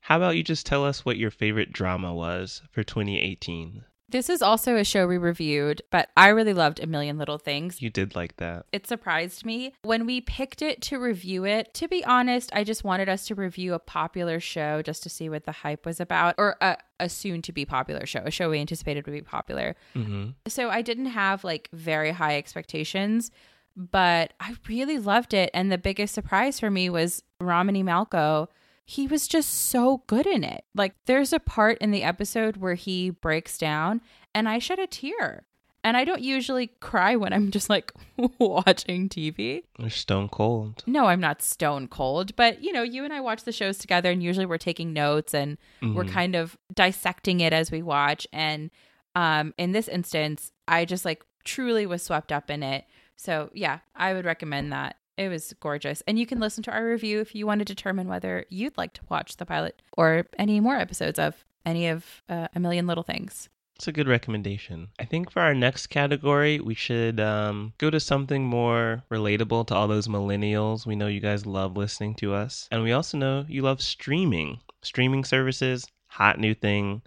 How 0.01 0.17
about 0.17 0.37
you 0.37 0.43
just 0.43 0.67
tell 0.67 0.85
us 0.85 1.05
what 1.05 1.17
your 1.17 1.31
favorite 1.31 1.73
drama 1.73 2.13
was 2.13 2.63
for 2.73 2.83
2018? 2.83 3.85
This 4.15 4.31
is 4.31 4.43
also 4.43 4.77
a 4.77 4.85
show 4.85 5.09
we 5.09 5.19
reviewed, 5.19 5.83
but 5.91 6.09
I 6.17 6.29
really 6.29 6.55
loved 6.55 6.79
A 6.79 6.87
Million 6.87 7.19
Little 7.19 7.37
Things. 7.37 7.83
You 7.83 7.91
did 7.91 8.15
like 8.15 8.37
that. 8.37 8.65
It 8.71 8.87
surprised 8.87 9.45
me. 9.45 9.73
When 9.83 10.07
we 10.07 10.21
picked 10.21 10.63
it 10.63 10.81
to 10.83 11.01
review 11.01 11.45
it, 11.45 11.75
to 11.75 11.89
be 11.89 12.05
honest, 12.05 12.49
I 12.53 12.63
just 12.63 12.85
wanted 12.85 13.09
us 13.09 13.27
to 13.27 13.35
review 13.35 13.75
a 13.75 13.81
popular 13.81 14.39
show 14.39 14.83
just 14.83 15.03
to 15.03 15.09
see 15.09 15.29
what 15.29 15.47
the 15.47 15.51
hype 15.51 15.85
was 15.85 15.99
about, 15.99 16.37
or 16.39 16.55
a, 16.61 16.77
a 17.01 17.09
soon 17.09 17.43
to 17.43 17.53
be 17.53 17.65
popular 17.65 18.07
show, 18.07 18.23
a 18.25 18.31
show 18.31 18.51
we 18.51 18.61
anticipated 18.61 19.05
would 19.05 19.15
be 19.15 19.21
popular. 19.21 19.75
hmm 19.95 20.27
So 20.47 20.71
I 20.71 20.81
didn't 20.83 21.07
have 21.07 21.43
like 21.43 21.69
very 21.73 22.13
high 22.13 22.37
expectations. 22.37 23.33
but 23.77 24.33
I 24.39 24.55
really 24.69 25.01
loved 25.01 25.35
it. 25.35 25.51
And 25.53 25.73
the 25.73 25.77
biggest 25.79 26.15
surprise 26.15 26.61
for 26.61 26.71
me 26.71 26.89
was 26.89 27.25
Romany 27.41 27.83
Malco. 27.83 28.47
He 28.85 29.07
was 29.07 29.27
just 29.29 29.51
so 29.51 30.03
good 30.07 30.27
in 30.27 30.45
it. 30.45 30.65
Like, 30.75 30.95
there's 31.07 31.33
a 31.33 31.41
part 31.41 31.79
in 31.79 31.91
the 31.91 32.03
episode 32.03 32.59
where 32.59 32.75
he 32.75 33.11
breaks 33.11 33.57
down, 33.59 34.01
and 34.35 34.49
I 34.49 34.59
shed 34.59 34.79
a 34.79 34.87
tear. 34.87 35.45
And 35.83 35.99
I 35.99 36.05
don't 36.05 36.23
usually 36.23 36.69
cry 36.81 37.15
when 37.15 37.35
I'm 37.35 37.51
just 37.51 37.69
like 37.69 37.93
watching 38.39 39.09
TV. 39.11 39.65
You're 39.79 39.91
stone 39.91 40.31
cold. 40.31 40.83
No, 40.87 41.07
I'm 41.07 41.21
not 41.21 41.43
stone 41.43 41.89
cold, 41.89 42.35
but 42.37 42.63
you 42.63 42.73
know, 42.73 42.83
you 42.83 43.05
and 43.05 43.13
I 43.13 43.21
watch 43.21 43.45
the 43.45 43.53
shows 43.53 43.77
together 43.77 44.11
and 44.11 44.23
usually 44.23 44.47
we're 44.47 44.57
taking 44.57 44.95
notes 44.95 45.35
and 45.35 45.59
we're 45.83 46.05
Mhm. 46.05 46.09
kind 46.11 46.35
of 46.37 46.57
dissecting 46.73 47.41
it 47.41 47.53
as 47.53 47.71
we 47.71 47.83
watch 47.83 48.27
and 48.33 48.71
um 49.15 49.53
in 49.59 49.73
this 49.73 49.87
instance, 49.89 50.53
I 50.67 50.87
just 50.87 51.05
like 51.05 51.23
truly 51.45 51.85
was 51.85 52.03
swept 52.03 52.33
up 52.33 52.51
in 52.51 52.63
it. 52.63 52.87
So, 53.17 53.51
yeah, 53.53 53.81
I 53.95 54.15
would 54.15 54.25
recommend 54.25 54.73
that. 54.73 54.97
It 55.17 55.29
was 55.29 55.53
gorgeous. 55.61 56.03
And 56.07 56.19
you 56.19 56.27
can 56.27 56.41
listen 56.41 56.63
to 56.65 56.73
our 56.73 56.87
review 56.87 57.21
if 57.21 57.35
you 57.35 57.47
want 57.47 57.61
to 57.61 57.65
determine 57.65 58.09
whether 58.09 58.45
you'd 58.49 58.77
like 58.77 58.93
to 58.95 59.03
watch 59.09 59.37
the 59.37 59.47
pilot 59.47 59.81
or 59.97 60.27
any 60.39 60.61
more 60.61 60.77
episodes 60.77 61.19
of 61.19 61.45
any 61.65 61.89
of 61.89 62.23
uh, 62.29 62.49
A 62.55 62.61
Million 62.61 62.87
Little 62.87 63.05
Things. 63.05 63.49
It's 63.77 63.89
a 63.89 63.93
good 63.93 64.07
recommendation. 64.07 64.89
I 65.01 65.05
think 65.05 65.31
for 65.31 65.41
our 65.41 65.55
next 65.55 65.89
category, 65.89 66.61
we 66.61 66.75
should 66.75 67.19
um, 67.19 67.73
go 67.79 67.91
to 67.91 67.99
something 67.99 68.45
more 68.45 69.03
relatable 69.11 69.67
to 69.67 69.75
all 69.75 69.89
those 69.89 70.07
millennials. 70.07 70.87
We 70.87 70.95
know 70.95 71.09
you 71.09 71.21
guys 71.21 71.45
love 71.45 71.77
listening 71.77 72.15
to 72.17 72.35
us. 72.35 72.69
And 72.71 72.83
we 72.85 72.93
also 72.93 73.19
know 73.19 73.45
you 73.49 73.63
love 73.63 73.83
streaming. 73.83 74.61
Streaming 74.83 75.25
services, 75.25 75.87
hot 76.07 76.39
new 76.39 76.55
thing. 76.55 77.03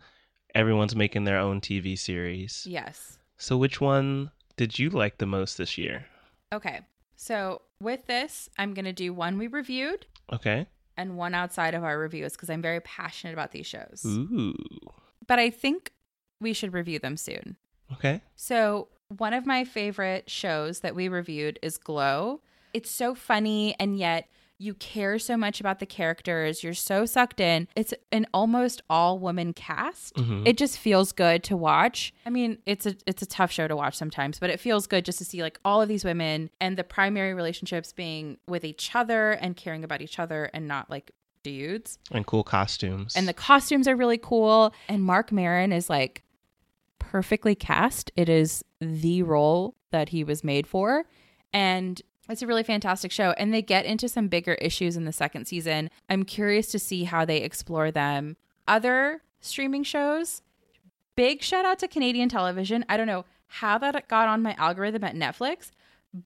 Everyone's 0.55 0.95
making 0.95 1.23
their 1.23 1.37
own 1.37 1.61
TV 1.61 1.97
series. 1.97 2.65
Yes. 2.67 3.17
So, 3.37 3.55
which 3.55 3.79
one 3.79 4.31
did 4.57 4.77
you 4.77 4.89
like 4.89 5.19
the 5.19 5.25
most 5.25 5.57
this 5.57 5.77
year? 5.77 6.05
Okay. 6.51 6.81
So, 7.15 7.61
with 7.81 8.05
this, 8.07 8.49
I'm 8.57 8.73
going 8.73 8.85
to 8.85 8.93
do 8.93 9.13
one 9.13 9.37
we 9.37 9.47
reviewed 9.47 10.05
Okay. 10.31 10.67
and 10.95 11.17
one 11.17 11.33
outside 11.33 11.73
of 11.73 11.83
our 11.83 11.97
reviews 11.97 12.33
because 12.33 12.49
I'm 12.49 12.61
very 12.61 12.79
passionate 12.81 13.33
about 13.33 13.51
these 13.51 13.65
shows. 13.67 14.03
Ooh. 14.05 14.53
But 15.27 15.39
I 15.39 15.49
think 15.49 15.91
we 16.41 16.53
should 16.53 16.73
review 16.73 16.99
them 16.99 17.17
soon. 17.17 17.57
Okay. 17.93 18.21
So, 18.35 18.89
one 19.17 19.33
of 19.33 19.45
my 19.45 19.63
favorite 19.63 20.29
shows 20.29 20.81
that 20.81 20.95
we 20.95 21.07
reviewed 21.07 21.59
is 21.61 21.77
Glow. 21.77 22.41
It's 22.73 22.89
so 22.91 23.15
funny 23.15 23.75
and 23.79 23.97
yet 23.97 24.27
you 24.59 24.73
care 24.73 25.19
so 25.19 25.37
much 25.37 25.59
about 25.59 25.79
the 25.79 25.85
characters. 25.85 26.63
You're 26.63 26.73
so 26.73 27.05
sucked 27.05 27.39
in. 27.39 27.67
It's 27.75 27.93
an 28.11 28.25
almost 28.33 28.81
all 28.89 29.19
woman 29.19 29.53
cast. 29.53 30.15
Mhm. 30.15 30.47
It 30.47 30.57
just 30.57 30.79
feels 30.79 31.11
good 31.11 31.43
to 31.43 31.55
watch. 31.55 32.11
I 32.25 32.31
mean, 32.31 32.57
it's 32.65 32.85
a 32.87 32.95
it's 33.05 33.21
a 33.21 33.27
tough 33.27 33.51
show 33.51 33.67
to 33.67 33.75
watch 33.75 33.95
sometimes, 33.95 34.39
but 34.39 34.49
it 34.49 34.59
feels 34.59 34.87
good 34.87 35.05
just 35.05 35.19
to 35.19 35.25
see 35.25 35.43
like 35.43 35.59
all 35.63 35.81
of 35.81 35.87
these 35.87 36.03
women 36.03 36.49
and 36.59 36.75
the 36.75 36.83
primary 36.83 37.33
relationships 37.35 37.93
being 37.93 38.37
with 38.47 38.63
each 38.65 38.95
other 38.95 39.33
and 39.33 39.55
caring 39.55 39.83
about 39.83 40.01
each 40.01 40.17
other 40.17 40.49
and 40.53 40.67
not 40.67 40.89
like 40.89 41.11
dudes. 41.43 41.99
And 42.11 42.25
cool 42.25 42.43
costumes. 42.43 43.15
And 43.15 43.27
the 43.27 43.33
costumes 43.33 43.87
are 43.87 43.95
really 43.95 44.17
cool. 44.17 44.73
And 44.89 45.03
Marc 45.03 45.31
Maron 45.31 45.71
is 45.71 45.87
like 45.89 46.23
perfectly 46.99 47.55
cast. 47.55 48.11
It 48.15 48.27
is 48.27 48.63
the 48.81 49.21
role 49.23 49.75
that 49.91 50.09
he 50.09 50.23
was 50.23 50.43
made 50.43 50.67
for. 50.67 51.05
And 51.53 52.01
it's 52.29 52.41
a 52.41 52.47
really 52.47 52.63
fantastic 52.63 53.11
show. 53.11 53.31
And 53.37 53.53
they 53.53 53.61
get 53.61 53.85
into 53.85 54.09
some 54.09 54.27
bigger 54.27 54.53
issues 54.55 54.95
in 54.95 55.05
the 55.05 55.11
second 55.11 55.45
season. 55.45 55.89
I'm 56.09 56.23
curious 56.23 56.67
to 56.67 56.79
see 56.79 57.05
how 57.05 57.25
they 57.25 57.37
explore 57.37 57.91
them. 57.91 58.37
Other 58.67 59.21
streaming 59.39 59.83
shows, 59.83 60.41
big 61.15 61.41
shout 61.41 61.65
out 61.65 61.79
to 61.79 61.87
Canadian 61.87 62.29
television. 62.29 62.85
I 62.89 62.97
don't 62.97 63.07
know 63.07 63.25
how 63.47 63.77
that 63.77 64.07
got 64.07 64.27
on 64.27 64.41
my 64.41 64.53
algorithm 64.55 65.03
at 65.03 65.15
Netflix, 65.15 65.71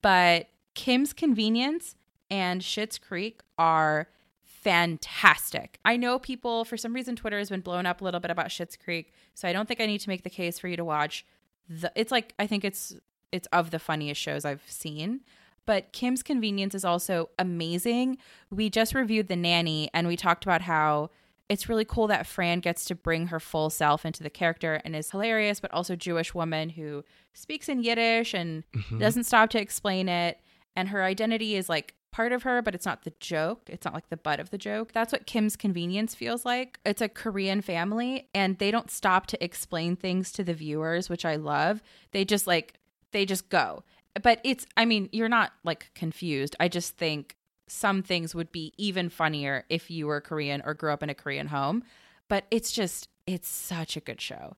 but 0.02 0.48
Kim's 0.74 1.14
Convenience 1.14 1.96
and 2.30 2.62
Schitt's 2.62 2.98
Creek 2.98 3.42
are 3.58 4.08
fantastic. 4.44 5.80
I 5.84 5.98
know 5.98 6.20
people, 6.20 6.66
for 6.66 6.78
some 6.78 6.94
reason, 6.94 7.16
Twitter 7.16 7.38
has 7.38 7.50
been 7.50 7.62
blown 7.62 7.86
up 7.86 8.02
a 8.02 8.04
little 8.04 8.20
bit 8.20 8.32
about 8.32 8.48
Schitt's 8.48 8.76
Creek, 8.76 9.12
so 9.34 9.48
I 9.48 9.54
don't 9.54 9.68
think 9.68 9.82
I 9.82 9.86
need 9.86 10.00
to 10.02 10.10
make 10.10 10.24
the 10.24 10.30
case 10.30 10.60
for 10.60 10.68
you 10.68 10.78
to 10.78 10.86
watch. 10.86 11.26
The, 11.70 11.92
it's 11.96 12.12
like 12.12 12.34
I 12.38 12.48
think 12.48 12.64
it's 12.64 12.96
it's 13.32 13.48
of 13.48 13.72
the 13.72 13.80
funniest 13.80 14.22
shows 14.22 14.46
I've 14.46 14.64
seen. 14.68 15.22
But 15.66 15.94
Kim's 15.94 16.24
Convenience 16.24 16.74
is 16.76 16.84
also 16.86 17.30
amazing. 17.38 18.18
We 18.50 18.70
just 18.70 18.94
reviewed 18.96 19.28
The 19.28 19.36
Nanny, 19.36 19.90
and 19.94 20.08
we 20.08 20.18
talked 20.18 20.44
about 20.44 20.62
how 20.64 21.10
it's 21.50 21.68
really 21.70 21.86
cool 21.86 22.08
that 22.08 22.26
Fran 22.26 22.62
gets 22.62 22.86
to 22.86 22.96
bring 22.96 23.28
her 23.28 23.40
full 23.40 23.70
self 23.70 24.06
into 24.06 24.24
the 24.24 24.30
character 24.30 24.82
and 24.86 24.96
is 24.96 25.12
hilarious, 25.12 25.60
but 25.60 25.72
also 25.74 25.96
Jewish 25.96 26.34
woman 26.34 26.70
who 26.70 27.04
speaks 27.34 27.68
in 27.70 27.84
Yiddish 27.84 28.34
and 28.34 28.64
Mhm. 28.74 29.00
doesn't 29.00 29.26
stop 29.26 29.50
to 29.52 29.60
explain 29.62 30.08
it. 30.08 30.40
And 30.76 30.90
her 30.90 31.04
identity 31.04 31.56
is 31.56 31.68
like 31.68 31.94
part 32.12 32.32
of 32.32 32.44
her, 32.44 32.62
but 32.62 32.74
it's 32.74 32.86
not 32.86 33.04
the 33.04 33.14
joke. 33.20 33.64
It's 33.70 33.84
not 33.86 33.94
like 33.94 34.08
the 34.10 34.18
butt 34.18 34.40
of 34.40 34.50
the 34.50 34.58
joke. 34.58 34.94
That's 34.94 35.12
what 35.12 35.26
Kim's 35.26 35.56
Convenience 35.58 36.16
feels 36.16 36.46
like. 36.46 36.80
It's 36.86 37.02
a 37.02 37.10
Korean 37.10 37.62
family, 37.62 38.30
and 38.34 38.58
they 38.58 38.72
don't 38.72 38.90
stop 38.92 39.28
to 39.28 39.44
explain 39.44 39.96
things 39.98 40.32
to 40.34 40.44
the 40.46 40.54
viewers, 40.54 41.10
which 41.10 41.26
I 41.26 41.36
love. 41.36 41.82
They 42.12 42.24
just 42.26 42.48
like, 42.48 42.76
they 43.12 43.26
just 43.26 43.50
go. 43.50 43.84
But 44.22 44.40
it's, 44.44 44.66
I 44.76 44.86
mean, 44.86 45.10
you're 45.12 45.30
not 45.30 45.54
like 45.64 45.92
confused. 45.96 46.56
I 46.60 46.68
just 46.68 46.98
think 46.98 47.36
some 47.68 48.04
things 48.04 48.36
would 48.36 48.52
be 48.52 48.74
even 48.78 49.10
funnier 49.10 49.66
if 49.70 49.90
you 49.90 50.08
were 50.08 50.20
Korean 50.20 50.62
or 50.66 50.74
grew 50.74 50.92
up 50.92 51.04
in 51.04 51.10
a 51.10 51.16
Korean 51.16 51.48
home. 51.48 51.84
But 52.28 52.46
it's 52.52 52.72
just, 52.72 53.08
it's 53.26 53.48
such 53.48 53.96
a 53.96 54.02
good 54.02 54.20
show. 54.20 54.58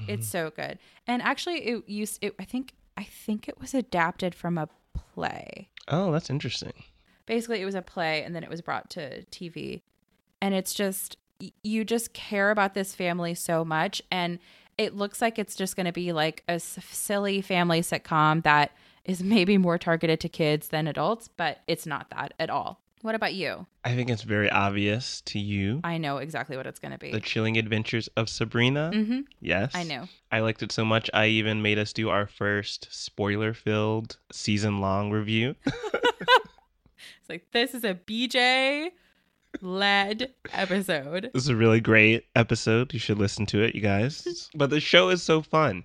Mm-hmm. 0.00 0.12
It's 0.12 0.28
so 0.28 0.50
good. 0.50 0.78
And 1.06 1.22
actually, 1.22 1.58
it 1.66 1.88
used. 1.88 2.18
It, 2.22 2.34
I 2.38 2.44
think. 2.44 2.74
I 2.96 3.02
think 3.02 3.48
it 3.48 3.60
was 3.60 3.74
adapted 3.74 4.36
from 4.36 4.56
a 4.56 4.68
play. 5.14 5.68
Oh, 5.88 6.12
that's 6.12 6.30
interesting. 6.30 6.72
Basically, 7.26 7.60
it 7.60 7.64
was 7.64 7.74
a 7.74 7.82
play, 7.82 8.22
and 8.22 8.36
then 8.36 8.44
it 8.44 8.50
was 8.50 8.60
brought 8.60 8.88
to 8.90 9.24
TV. 9.24 9.82
And 10.40 10.54
it's 10.54 10.74
just 10.74 11.16
you 11.62 11.84
just 11.84 12.12
care 12.12 12.50
about 12.50 12.74
this 12.74 12.94
family 12.94 13.34
so 13.34 13.64
much, 13.64 14.00
and 14.10 14.38
it 14.78 14.94
looks 14.94 15.20
like 15.22 15.38
it's 15.38 15.54
just 15.56 15.76
going 15.76 15.86
to 15.86 15.92
be 15.92 16.12
like 16.12 16.42
a 16.48 16.52
s- 16.52 16.78
silly 16.90 17.40
family 17.40 17.80
sitcom 17.80 18.42
that 18.44 18.72
is 19.04 19.22
maybe 19.22 19.58
more 19.58 19.78
targeted 19.78 20.20
to 20.20 20.28
kids 20.28 20.68
than 20.68 20.86
adults, 20.86 21.28
but 21.28 21.58
it's 21.66 21.86
not 21.86 22.10
that 22.10 22.32
at 22.38 22.50
all. 22.50 22.80
What 23.02 23.14
about 23.14 23.34
you? 23.34 23.66
I 23.84 23.94
think 23.94 24.08
it's 24.08 24.22
very 24.22 24.48
obvious 24.48 25.20
to 25.26 25.38
you. 25.38 25.80
I 25.84 25.98
know 25.98 26.16
exactly 26.16 26.56
what 26.56 26.66
it's 26.66 26.78
going 26.78 26.92
to 26.92 26.98
be. 26.98 27.10
The 27.10 27.20
Chilling 27.20 27.58
Adventures 27.58 28.08
of 28.16 28.30
Sabrina. 28.30 28.90
hmm 28.94 29.20
Yes. 29.40 29.72
I 29.74 29.82
know. 29.82 30.08
I 30.32 30.40
liked 30.40 30.62
it 30.62 30.72
so 30.72 30.86
much, 30.86 31.10
I 31.12 31.26
even 31.26 31.60
made 31.60 31.78
us 31.78 31.92
do 31.92 32.08
our 32.08 32.26
first 32.26 32.88
spoiler 32.90 33.52
filled 33.52 34.16
season 34.32 34.80
long 34.80 35.10
review. 35.10 35.54
It's 37.20 37.28
like 37.30 37.50
this 37.52 37.74
is 37.74 37.84
a 37.84 37.94
BJ 37.94 38.90
led 39.62 40.32
episode. 40.52 41.30
This 41.32 41.44
is 41.44 41.48
a 41.48 41.56
really 41.56 41.80
great 41.80 42.24
episode. 42.36 42.92
You 42.92 42.98
should 42.98 43.18
listen 43.18 43.46
to 43.46 43.62
it, 43.62 43.74
you 43.74 43.80
guys. 43.80 44.48
but 44.54 44.70
the 44.70 44.80
show 44.80 45.08
is 45.10 45.22
so 45.22 45.42
fun. 45.42 45.84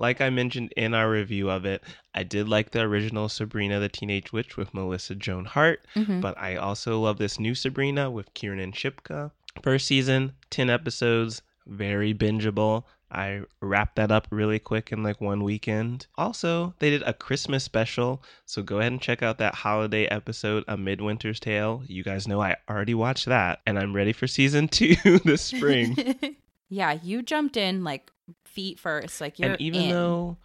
Like 0.00 0.20
I 0.20 0.30
mentioned 0.30 0.72
in 0.76 0.94
our 0.94 1.10
review 1.10 1.50
of 1.50 1.64
it, 1.64 1.82
I 2.14 2.22
did 2.22 2.48
like 2.48 2.70
the 2.70 2.82
original 2.82 3.28
Sabrina 3.28 3.80
the 3.80 3.88
Teenage 3.88 4.32
Witch 4.32 4.56
with 4.56 4.72
Melissa 4.72 5.14
Joan 5.16 5.44
Hart, 5.44 5.80
Mhm. 5.96 6.20
but 6.20 6.38
I 6.38 6.54
also 6.56 7.00
love 7.00 7.18
this 7.18 7.40
new 7.40 7.54
Sabrina 7.54 8.10
with 8.10 8.32
Kiernan 8.34 8.72
Shipka. 8.72 9.32
First 9.62 9.86
season, 9.86 10.32
10 10.50 10.70
episodes, 10.70 11.42
very 11.66 12.14
bingeable. 12.14 12.84
I 13.10 13.42
wrapped 13.60 13.96
that 13.96 14.10
up 14.10 14.28
really 14.30 14.58
quick 14.58 14.92
in 14.92 15.02
like 15.02 15.20
one 15.20 15.42
weekend. 15.42 16.06
Also, 16.16 16.74
they 16.78 16.90
did 16.90 17.02
a 17.02 17.12
Christmas 17.14 17.64
special, 17.64 18.22
so 18.44 18.62
go 18.62 18.78
ahead 18.78 18.92
and 18.92 19.00
check 19.00 19.22
out 19.22 19.38
that 19.38 19.54
holiday 19.54 20.06
episode, 20.06 20.64
A 20.68 20.76
Midwinter's 20.76 21.40
Tale. 21.40 21.82
You 21.86 22.04
guys 22.04 22.28
know 22.28 22.40
I 22.40 22.56
already 22.68 22.94
watched 22.94 23.26
that, 23.26 23.60
and 23.66 23.78
I'm 23.78 23.94
ready 23.94 24.12
for 24.12 24.26
season 24.26 24.68
two 24.68 24.94
this 25.24 25.42
spring. 25.42 25.96
yeah, 26.68 26.98
you 27.02 27.22
jumped 27.22 27.56
in 27.56 27.84
like 27.84 28.10
feet 28.44 28.78
first. 28.78 29.20
Like 29.20 29.38
you're 29.38 29.50
and 29.50 29.60
even 29.60 29.82
in. 29.82 29.90
though 29.90 30.36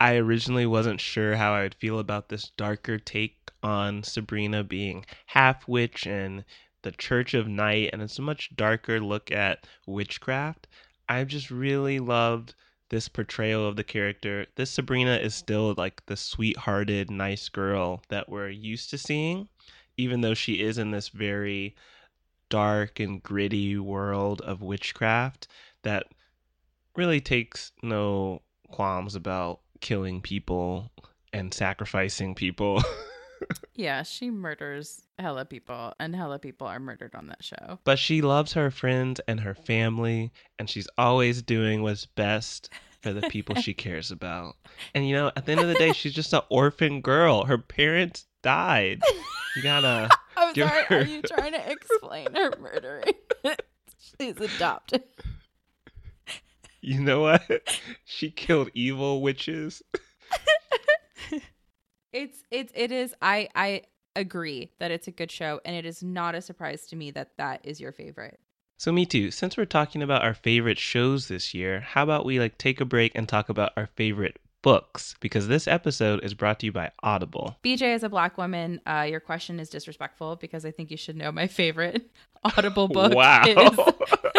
I 0.00 0.16
originally 0.16 0.66
wasn't 0.66 1.00
sure 1.00 1.36
how 1.36 1.52
I 1.54 1.62
would 1.62 1.74
feel 1.74 1.98
about 1.98 2.28
this 2.28 2.50
darker 2.56 2.98
take 2.98 3.50
on 3.62 4.02
Sabrina 4.02 4.62
being 4.62 5.04
half 5.26 5.66
witch 5.66 6.06
and 6.06 6.44
the 6.82 6.92
Church 6.92 7.34
of 7.34 7.48
Night, 7.48 7.90
and 7.92 8.00
it's 8.00 8.18
a 8.18 8.22
much 8.22 8.54
darker 8.54 9.00
look 9.00 9.32
at 9.32 9.66
witchcraft, 9.86 10.68
I've 11.08 11.28
just 11.28 11.50
really 11.50 12.00
loved 12.00 12.54
this 12.90 13.08
portrayal 13.08 13.66
of 13.66 13.76
the 13.76 13.84
character. 13.84 14.46
This 14.56 14.70
Sabrina 14.70 15.16
is 15.16 15.34
still 15.34 15.74
like 15.76 16.04
the 16.06 16.16
sweet-hearted, 16.16 17.10
nice 17.10 17.48
girl 17.48 18.02
that 18.08 18.28
we're 18.28 18.48
used 18.48 18.90
to 18.90 18.98
seeing, 18.98 19.48
even 19.96 20.20
though 20.20 20.34
she 20.34 20.60
is 20.62 20.78
in 20.78 20.90
this 20.90 21.08
very 21.08 21.74
dark 22.48 22.98
and 22.98 23.22
gritty 23.22 23.76
world 23.78 24.40
of 24.40 24.62
witchcraft 24.62 25.48
that 25.82 26.06
really 26.96 27.20
takes 27.20 27.72
no 27.82 28.42
qualms 28.70 29.14
about 29.14 29.60
killing 29.80 30.20
people 30.20 30.90
and 31.32 31.52
sacrificing 31.52 32.34
people. 32.34 32.82
yeah, 33.74 34.02
she 34.02 34.30
murders 34.30 35.02
hella 35.18 35.44
people, 35.44 35.92
and 36.00 36.14
hella 36.14 36.38
people 36.38 36.66
are 36.66 36.78
murdered 36.80 37.14
on 37.14 37.26
that 37.28 37.42
show. 37.44 37.78
but 37.84 37.98
she 37.98 38.22
loves 38.22 38.52
her 38.54 38.70
friends 38.70 39.20
and 39.28 39.40
her 39.40 39.54
family, 39.54 40.32
and 40.58 40.68
she's 40.70 40.88
always 40.98 41.42
doing 41.42 41.82
what's 41.82 42.06
best 42.06 42.70
for 43.00 43.12
the 43.12 43.22
people 43.28 43.54
she 43.56 43.74
cares 43.74 44.10
about. 44.10 44.56
And 44.94 45.06
you 45.08 45.14
know, 45.14 45.30
at 45.36 45.46
the 45.46 45.52
end 45.52 45.60
of 45.60 45.68
the 45.68 45.74
day, 45.74 45.92
she's 45.92 46.14
just 46.14 46.32
an 46.32 46.40
orphan 46.50 47.00
girl. 47.00 47.44
Her 47.44 47.58
parents 47.58 48.26
died. 48.42 49.00
You 49.56 49.62
gotta. 49.62 50.08
I'm 50.36 50.54
sorry. 50.54 50.84
her- 50.84 50.98
Are 51.00 51.04
you 51.04 51.22
trying 51.22 51.52
to 51.52 51.70
explain 51.70 52.32
her 52.34 52.52
murdering? 52.60 53.12
She's 54.20 54.36
adopted. 54.40 55.02
You 56.80 57.00
know 57.00 57.20
what? 57.20 57.42
She 58.04 58.30
killed 58.30 58.70
evil 58.72 59.20
witches. 59.20 59.82
It's 62.18 62.42
it's 62.50 62.72
it 62.74 62.90
is. 62.90 63.14
I 63.22 63.48
I 63.54 63.82
agree 64.16 64.72
that 64.80 64.90
it's 64.90 65.06
a 65.06 65.12
good 65.12 65.30
show, 65.30 65.60
and 65.64 65.76
it 65.76 65.86
is 65.86 66.02
not 66.02 66.34
a 66.34 66.40
surprise 66.40 66.84
to 66.88 66.96
me 66.96 67.12
that 67.12 67.36
that 67.38 67.60
is 67.62 67.80
your 67.80 67.92
favorite. 67.92 68.40
So 68.76 68.90
me 68.90 69.06
too. 69.06 69.30
Since 69.30 69.56
we're 69.56 69.66
talking 69.66 70.02
about 70.02 70.22
our 70.22 70.34
favorite 70.34 70.78
shows 70.78 71.28
this 71.28 71.54
year, 71.54 71.78
how 71.80 72.02
about 72.02 72.24
we 72.24 72.40
like 72.40 72.58
take 72.58 72.80
a 72.80 72.84
break 72.84 73.12
and 73.14 73.28
talk 73.28 73.48
about 73.48 73.72
our 73.76 73.88
favorite 73.94 74.40
books? 74.62 75.14
Because 75.20 75.46
this 75.46 75.68
episode 75.68 76.24
is 76.24 76.34
brought 76.34 76.58
to 76.60 76.66
you 76.66 76.72
by 76.72 76.90
Audible. 77.04 77.56
BJ, 77.64 77.94
as 77.94 78.02
a 78.02 78.08
black 78.08 78.36
woman, 78.36 78.80
uh, 78.84 79.06
your 79.08 79.20
question 79.20 79.60
is 79.60 79.70
disrespectful 79.70 80.34
because 80.36 80.64
I 80.64 80.72
think 80.72 80.90
you 80.90 80.96
should 80.96 81.16
know 81.16 81.30
my 81.30 81.46
favorite 81.46 82.10
Audible 82.44 82.88
book 82.88 83.14
wow. 83.14 83.44
is 83.46 83.78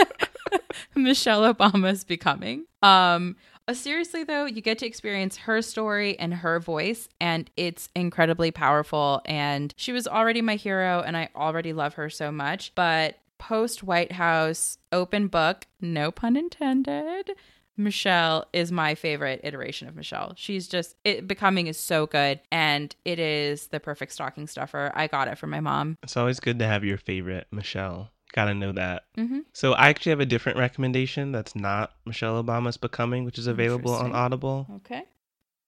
Michelle 0.95 1.53
Obama's 1.53 2.03
Becoming. 2.03 2.65
Um, 2.81 3.37
Uh, 3.69 3.73
seriously 3.75 4.23
though, 4.23 4.45
you 4.45 4.61
get 4.61 4.79
to 4.79 4.87
experience 4.87 5.37
her 5.37 5.61
story 5.61 6.17
and 6.17 6.33
her 6.33 6.59
voice, 6.59 7.07
and 7.21 7.51
it's 7.55 7.87
incredibly 7.95 8.49
powerful. 8.49 9.21
And 9.25 9.75
she 9.77 9.91
was 9.91 10.07
already 10.07 10.41
my 10.41 10.55
hero, 10.55 11.03
and 11.05 11.15
I 11.15 11.29
already 11.35 11.71
love 11.71 11.93
her 11.93 12.09
so 12.09 12.31
much. 12.31 12.73
But 12.73 13.19
post 13.37 13.83
White 13.83 14.13
House, 14.13 14.79
open 14.91 15.27
book, 15.27 15.67
no 15.79 16.09
pun 16.09 16.35
intended. 16.35 17.29
Michelle 17.77 18.47
is 18.53 18.71
my 18.71 18.95
favorite 18.95 19.41
iteration 19.43 19.87
of 19.87 19.95
Michelle. 19.95 20.33
She's 20.35 20.67
just 20.67 20.95
it 21.05 21.27
becoming 21.27 21.67
is 21.67 21.77
so 21.77 22.07
good 22.07 22.39
and 22.51 22.93
it 23.05 23.19
is 23.19 23.67
the 23.67 23.79
perfect 23.79 24.13
stocking 24.13 24.47
stuffer. 24.47 24.91
I 24.95 25.05
got 25.05 25.27
it 25.27 25.37
from 25.37 25.51
my 25.51 25.59
mom. 25.59 25.95
it's 26.01 26.17
always 26.17 26.39
good 26.39 26.57
to 26.57 26.65
have 26.65 26.83
your 26.83 26.97
favorite, 26.97 27.45
Michelle. 27.51 28.09
Gotta 28.33 28.53
know 28.53 28.71
that. 28.73 29.03
hmm 29.15 29.39
So 29.53 29.73
I 29.73 29.89
actually 29.89 30.11
have 30.11 30.19
a 30.19 30.25
different 30.25 30.57
recommendation 30.57 31.31
that's 31.31 31.55
not 31.55 31.93
Michelle 32.05 32.41
Obama's 32.43 32.77
Becoming, 32.77 33.25
which 33.25 33.39
is 33.39 33.47
available 33.47 33.93
on 33.93 34.13
Audible. 34.13 34.67
Okay. 34.77 35.03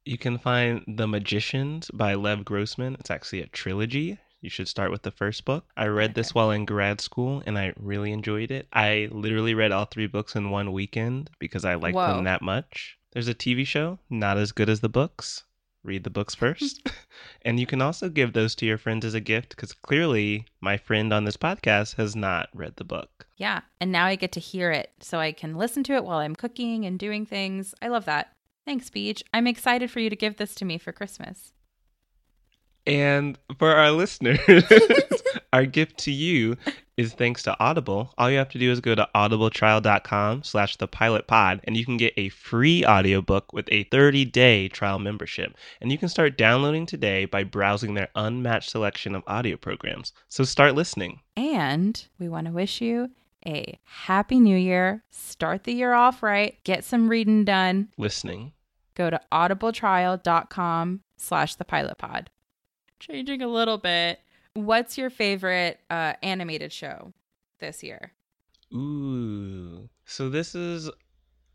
You 0.06 0.18
can 0.18 0.38
find 0.38 0.84
The 0.88 1.08
Magicians 1.08 1.90
by 1.92 2.16
Lev 2.16 2.44
Grossman. 2.44 2.96
It's 3.00 3.12
actually 3.12 3.42
a 3.42 3.48
trilogy. 3.48 4.18
You 4.42 4.50
should 4.50 4.68
start 4.68 4.90
with 4.90 5.04
the 5.04 5.12
first 5.12 5.46
book. 5.46 5.66
I 5.78 5.86
read 5.86 6.16
this 6.16 6.34
while 6.34 6.50
in 6.50 6.66
grad 6.66 7.00
school 7.00 7.44
and 7.46 7.60
I 7.60 7.74
really 7.78 8.12
enjoyed 8.12 8.50
it. 8.50 8.68
I 8.74 9.08
literally 9.12 9.54
read 9.54 9.72
all 9.72 9.86
three 9.86 10.08
books 10.08 10.36
in 10.36 10.50
one 10.50 10.72
weekend 10.72 11.30
because 11.38 11.64
I 11.64 11.76
liked 11.76 11.96
Whoa. 11.96 12.08
them 12.08 12.24
that 12.24 12.42
much. 12.42 12.98
There's 13.12 13.28
a 13.28 13.36
TV 13.36 13.68
show, 13.68 14.00
not 14.10 14.38
as 14.38 14.52
good 14.52 14.70
as 14.70 14.80
the 14.80 14.90
books. 14.90 15.44
Read 15.84 16.04
the 16.04 16.10
books 16.10 16.36
first. 16.36 16.88
and 17.42 17.60
you 17.60 17.66
can 17.66 17.82
also 17.82 18.10
give 18.10 18.34
those 18.34 18.54
to 18.56 18.66
your 18.66 18.78
friends 18.78 19.04
as 19.04 19.14
a 19.14 19.20
gift 19.20 19.50
because 19.50 19.74
clearly 19.74 20.46
my 20.62 20.78
friend 20.78 21.12
on 21.12 21.26
this 21.26 21.38
podcast 21.38 21.96
has 21.96 22.16
not 22.16 22.50
read 22.54 22.76
the 22.76 22.84
book. 22.84 23.28
Yeah. 23.38 23.62
And 23.80 23.92
now 23.92 24.06
I 24.06 24.16
get 24.16 24.32
to 24.34 24.40
hear 24.40 24.72
it 24.72 24.92
so 25.00 25.20
I 25.20 25.32
can 25.32 25.56
listen 25.56 25.84
to 25.86 25.94
it 25.94 26.04
while 26.04 26.20
I'm 26.20 26.36
cooking 26.36 26.86
and 26.86 27.00
doing 27.00 27.26
things. 27.26 27.74
I 27.82 27.88
love 27.88 28.06
that. 28.06 28.34
Thanks, 28.66 28.90
Beach. 28.90 29.24
I'm 29.34 29.48
excited 29.48 29.90
for 29.90 30.00
you 30.00 30.10
to 30.10 30.16
give 30.16 30.38
this 30.38 30.54
to 30.56 30.66
me 30.66 30.78
for 30.78 30.92
Christmas. 30.92 31.54
And 32.86 33.38
for 33.58 33.72
our 33.72 33.92
listeners, 33.92 34.40
our 35.54 35.66
gift 35.66 35.98
to 36.00 36.12
you 36.12 36.58
is 37.02 37.14
thanks 37.14 37.44
to 37.44 37.60
Audible. 37.60 38.14
All 38.18 38.30
you 38.30 38.38
have 38.38 38.50
to 38.50 38.60
do 38.60 38.72
is 38.72 38.80
go 38.80 38.96
to 38.96 39.08
audibletrial.com 39.14 40.44
slash 40.44 40.78
the 40.78 40.88
pilot 40.88 41.28
pod 41.28 41.62
and 41.64 41.76
you 41.76 41.86
can 41.86 41.98
get 41.98 42.14
a 42.18 42.30
free 42.30 42.86
audiobook 42.86 43.52
with 43.54 43.68
a 43.70 43.86
30-day 43.86 44.70
trial 44.70 45.00
membership. 45.00 45.56
And 45.82 45.92
you 45.92 45.98
can 45.98 46.10
start 46.10 46.38
downloading 46.38 46.86
today 46.86 47.26
by 47.26 47.44
browsing 47.44 47.94
their 47.94 48.10
unmatched 48.16 48.70
selection 48.70 49.16
of 49.16 49.24
audio 49.28 49.58
programs. 49.58 50.14
So 50.30 50.44
start 50.44 50.76
listening. 50.76 51.20
And 51.36 52.04
we 52.20 52.30
want 52.30 52.48
to 52.48 52.54
wish 52.54 52.82
you 52.82 53.10
a 53.46 53.80
happy 53.84 54.40
new 54.40 54.58
year. 54.58 55.04
Start 55.10 55.64
the 55.64 55.74
year 55.74 55.94
off 55.94 56.22
right. 56.22 56.58
Get 56.64 56.84
some 56.84 57.10
reading 57.10 57.44
done. 57.44 57.90
Listening. 57.98 58.54
Go 58.96 59.10
to 59.10 59.20
audibletrial.com 59.32 61.02
slash 61.18 61.56
the 61.56 61.66
pilot 61.66 61.98
pod. 61.98 62.30
Changing 63.00 63.42
a 63.42 63.48
little 63.48 63.78
bit. 63.78 64.20
What's 64.54 64.98
your 64.98 65.10
favorite 65.10 65.80
uh, 65.90 66.14
animated 66.22 66.74
show 66.74 67.14
this 67.60 67.84
year? 67.84 68.14
Ooh. 68.74 69.90
So 70.06 70.30
this 70.30 70.56
is 70.56 70.90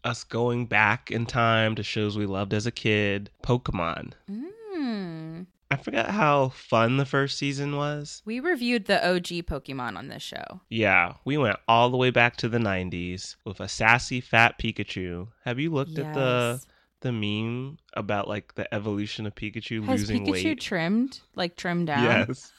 us 0.04 0.24
going 0.24 0.66
back 0.66 1.10
in 1.10 1.26
time 1.26 1.74
to 1.74 1.82
shows 1.82 2.16
we 2.16 2.26
loved 2.26 2.54
as 2.54 2.66
a 2.66 2.70
kid. 2.70 3.30
Pokemon. 3.42 4.12
Mm. 4.30 5.46
I 5.70 5.76
forgot 5.76 6.10
how 6.10 6.50
fun 6.50 6.96
the 6.96 7.04
first 7.04 7.38
season 7.38 7.76
was. 7.76 8.22
We 8.24 8.38
reviewed 8.40 8.84
the 8.84 9.04
OG 9.04 9.46
Pokemon 9.46 9.96
on 9.96 10.08
this 10.08 10.22
show. 10.22 10.60
Yeah, 10.70 11.14
we 11.24 11.36
went 11.36 11.58
all 11.66 11.90
the 11.90 11.96
way 11.96 12.10
back 12.10 12.36
to 12.36 12.48
the 12.48 12.58
90s 12.58 13.36
with 13.44 13.58
a 13.60 13.68
sassy 13.68 14.20
fat 14.20 14.58
Pikachu. 14.58 15.28
Have 15.44 15.58
you 15.58 15.70
looked 15.70 15.98
at 15.98 16.14
the 16.14 16.62
the 17.00 17.12
meme 17.12 17.78
about 17.94 18.26
like 18.26 18.54
the 18.54 18.72
evolution 18.72 19.26
of 19.26 19.34
Pikachu 19.34 19.84
Has 19.84 20.00
losing 20.00 20.24
Pikachu 20.24 20.44
weight? 20.44 20.60
trimmed, 20.60 21.20
like 21.34 21.56
trimmed 21.56 21.88
down? 21.88 22.04
Yes. 22.04 22.52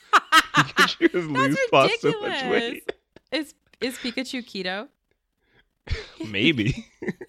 Pikachu 0.58 1.12
has 1.14 1.28
lost 1.28 1.60
lost 1.72 2.02
so 2.02 2.22
much 2.22 2.46
weight. 2.46 2.92
Is 3.32 3.54
is 3.82 3.98
Pikachu 3.98 4.44
keto? 4.44 4.88
Maybe. 6.28 6.86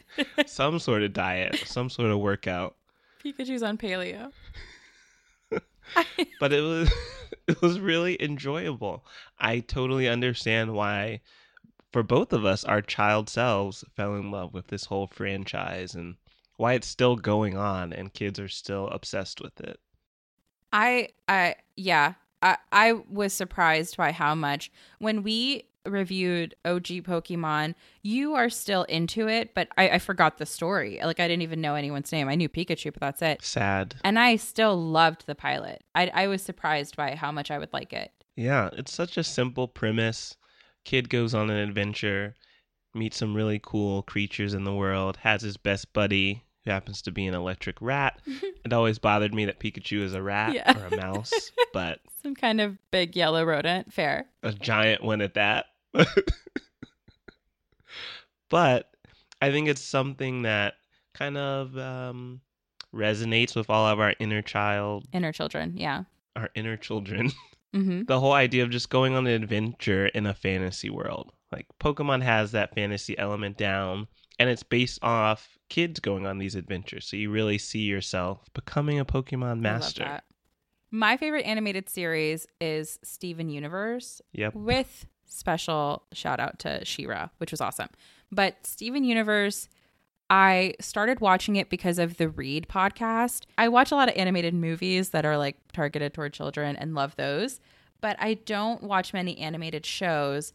some 0.47 0.79
sort 0.79 1.03
of 1.03 1.13
diet, 1.13 1.57
some 1.67 1.91
sort 1.91 2.11
of 2.11 2.19
workout. 2.19 2.77
Pikachu's 3.25 3.63
on 3.63 3.79
paleo. 3.79 4.33
But 6.39 6.53
it 6.53 6.61
was 6.61 6.93
it 7.47 7.63
was 7.63 7.81
really 7.81 8.23
enjoyable. 8.23 9.07
I 9.39 9.61
totally 9.61 10.07
understand 10.07 10.75
why 10.75 11.23
for 11.93 12.03
both 12.03 12.35
of 12.35 12.45
us 12.45 12.63
our 12.65 12.83
child 12.83 13.31
selves 13.31 13.85
fell 13.97 14.15
in 14.17 14.31
love 14.31 14.53
with 14.53 14.67
this 14.67 14.85
whole 14.85 15.07
franchise 15.07 15.95
and 15.95 16.17
why 16.59 16.75
it's 16.75 16.87
still 16.87 17.17
going 17.17 17.57
on 17.57 17.95
and 17.95 18.13
kids 18.13 18.39
are 18.39 18.49
still 18.49 18.89
obsessed 18.89 19.41
with 19.41 19.59
it. 19.61 19.81
I 20.73 21.09
I 21.27 21.57
yeah. 21.77 22.15
I 22.43 22.57
I 22.73 22.93
was 22.93 23.33
surprised 23.33 23.97
by 23.97 24.13
how 24.13 24.35
much 24.35 24.71
when 24.99 25.23
we 25.23 25.65
reviewed 25.85 26.55
OG 26.65 26.85
Pokemon, 27.05 27.75
you 28.03 28.35
are 28.35 28.51
still 28.51 28.83
into 28.85 29.29
it, 29.29 29.55
but 29.55 29.69
I, 29.77 29.91
I 29.91 29.99
forgot 29.99 30.39
the 30.39 30.47
story. 30.47 31.01
Like 31.03 31.21
I 31.21 31.29
didn't 31.29 31.43
even 31.43 31.61
know 31.61 31.75
anyone's 31.75 32.13
name. 32.13 32.29
I 32.29 32.35
knew 32.35 32.49
Pikachu, 32.49 32.93
but 32.93 33.01
that's 33.01 33.23
it. 33.23 33.43
Sad. 33.43 33.95
And 34.05 34.19
I 34.19 34.37
still 34.37 34.77
loved 34.81 35.27
the 35.27 35.35
pilot. 35.35 35.83
I 35.95 36.11
I 36.15 36.27
was 36.27 36.43
surprised 36.43 36.97
by 36.97 37.15
how 37.15 37.33
much 37.33 37.51
I 37.51 37.59
would 37.59 37.73
like 37.73 37.93
it. 37.93 38.13
Yeah, 38.37 38.71
it's 38.73 38.93
such 38.93 39.17
a 39.17 39.25
simple 39.25 39.67
premise. 39.67 40.37
Kid 40.85 41.11
goes 41.11 41.35
on 41.35 41.51
an 41.51 41.57
adventure, 41.57 42.37
meets 42.95 43.17
some 43.17 43.35
really 43.35 43.61
cool 43.63 44.03
creatures 44.03 44.55
in 44.55 44.65
the 44.65 44.75
world, 44.75 45.19
has 45.19 45.43
his 45.43 45.57
best 45.57 45.93
buddy 45.93 46.45
who 46.69 46.73
happens 46.73 47.03
to 47.03 47.11
be 47.11 47.27
an 47.27 47.35
electric 47.35 47.81
rat. 47.81 48.21
it 48.27 48.73
always 48.73 48.99
bothered 48.99 49.33
me 49.35 49.47
that 49.47 49.59
Pikachu 49.59 50.03
is 50.03 50.13
a 50.15 50.23
rat 50.23 50.55
Yeah. 50.55 50.79
or 50.79 50.87
a 50.95 50.97
mouse, 50.97 51.33
but 51.73 52.01
Some 52.23 52.35
kind 52.35 52.61
of 52.61 52.77
big 52.91 53.17
yellow 53.17 53.45
rodent. 53.45 53.93
Fair. 53.93 54.27
a 54.43 54.53
giant 54.53 55.03
one 55.03 55.21
at 55.23 55.35
that. 55.35 55.67
but 58.51 58.91
I 59.41 59.51
think 59.51 59.69
it's 59.69 59.83
something 59.83 60.43
that 60.43 60.75
kind 61.15 61.37
of 61.37 61.77
um, 61.79 62.41
resonates 62.95 63.55
with 63.57 63.71
all 63.71 63.87
of 63.87 64.01
our 64.01 64.15
inner 64.19 64.43
child, 64.43 65.07
Inner 65.13 65.33
children. 65.33 65.75
Yeah. 65.77 66.05
our 66.37 66.51
inner 66.55 66.77
children. 66.77 67.31
Mm-hmm. 67.75 68.05
the 68.05 68.19
whole 68.19 68.33
idea 68.33 68.63
of 68.63 68.71
just 68.71 68.89
going 68.89 69.15
on 69.15 69.27
an 69.27 69.43
adventure 69.43 70.07
in 70.07 70.25
a 70.25 70.33
fantasy 70.33 70.89
world. 70.89 71.33
Like 71.53 71.67
Pokemon 71.79 72.23
has 72.23 72.53
that 72.53 72.75
fantasy 72.75 73.17
element 73.19 73.59
down, 73.59 74.07
and 74.39 74.49
it's 74.49 74.63
based 74.63 74.99
off 75.03 75.58
kids 75.69 76.01
going 76.01 76.27
on 76.27 76.39
these 76.39 76.55
adventures. 76.55 77.07
So 77.07 77.17
you 77.17 77.31
really 77.31 77.59
see 77.59 77.81
yourself 77.81 78.49
becoming 78.55 78.99
a 78.99 79.05
Pokemon 79.05 79.61
master. 79.61 80.21
My 80.91 81.17
favorite 81.17 81.45
animated 81.45 81.89
series 81.89 82.47
is 82.61 82.99
Steven 83.05 83.51
Universe 83.51 84.23
Yep. 84.33 84.55
with 84.55 85.07
special 85.27 86.05
shout 86.13 86.41
out 86.41 86.59
to 86.61 86.85
She-Ra, 86.85 87.29
which 87.39 87.51
was 87.51 87.61
awesome. 87.61 87.89
But 88.33 88.67
Steven 88.67 89.05
Universe, 89.05 89.69
I 90.31 90.75
started 90.81 91.21
watching 91.21 91.57
it 91.57 91.69
because 91.69 91.99
of 91.99 92.17
the 92.17 92.29
Read 92.31 92.67
podcast. 92.69 93.43
I 93.59 93.69
watch 93.69 93.93
a 93.93 93.95
lot 93.95 94.09
of 94.09 94.17
animated 94.17 94.55
movies 94.55 95.11
that 95.11 95.27
are 95.27 95.37
like 95.37 95.57
targeted 95.73 96.15
toward 96.15 96.33
children 96.33 96.77
and 96.77 96.95
love 96.95 97.17
those, 97.17 97.61
but 98.01 98.17
I 98.19 98.35
don't 98.35 98.83
watch 98.83 99.13
many 99.13 99.37
animated 99.39 99.85
shows. 99.85 100.53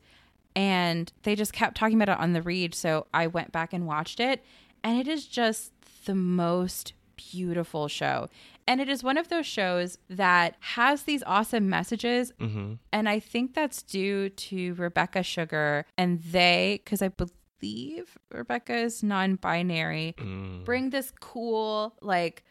And 0.56 1.12
they 1.24 1.36
just 1.36 1.54
kept 1.54 1.76
talking 1.78 2.00
about 2.00 2.16
it 2.16 2.22
on 2.22 2.34
the 2.34 2.42
Read, 2.44 2.76
so 2.76 3.08
I 3.14 3.28
went 3.28 3.52
back 3.52 3.74
and 3.74 3.88
watched 3.88 4.20
it, 4.20 4.44
and 4.84 5.00
it 5.00 5.08
is 5.08 5.26
just 5.26 5.72
the 6.06 6.16
most 6.16 6.94
beautiful 7.16 7.88
show. 7.88 8.30
And 8.68 8.80
it 8.80 8.88
is 8.88 9.04
one 9.04 9.18
of 9.18 9.28
those 9.28 9.46
shows 9.46 9.98
that 10.10 10.56
has 10.60 11.04
these 11.04 11.24
awesome 11.26 11.70
messages 11.70 12.32
hmm 12.40 12.74
and 12.92 13.10
I 13.10 13.20
think 13.20 13.54
that's 13.54 13.82
due 13.82 14.30
to 14.30 14.74
Rebecca 14.76 15.24
Sugar 15.24 15.86
and 15.98 16.22
they, 16.22 16.82
because 16.84 17.02
I 17.02 17.10
believe 17.10 18.18
Rebecca 18.32 18.76
is 18.76 19.04
non-binary. 19.04 20.16
Mm. 20.18 20.64
Bring 20.64 20.90
this 20.92 21.12
cool 21.20 21.96
like 22.02 22.44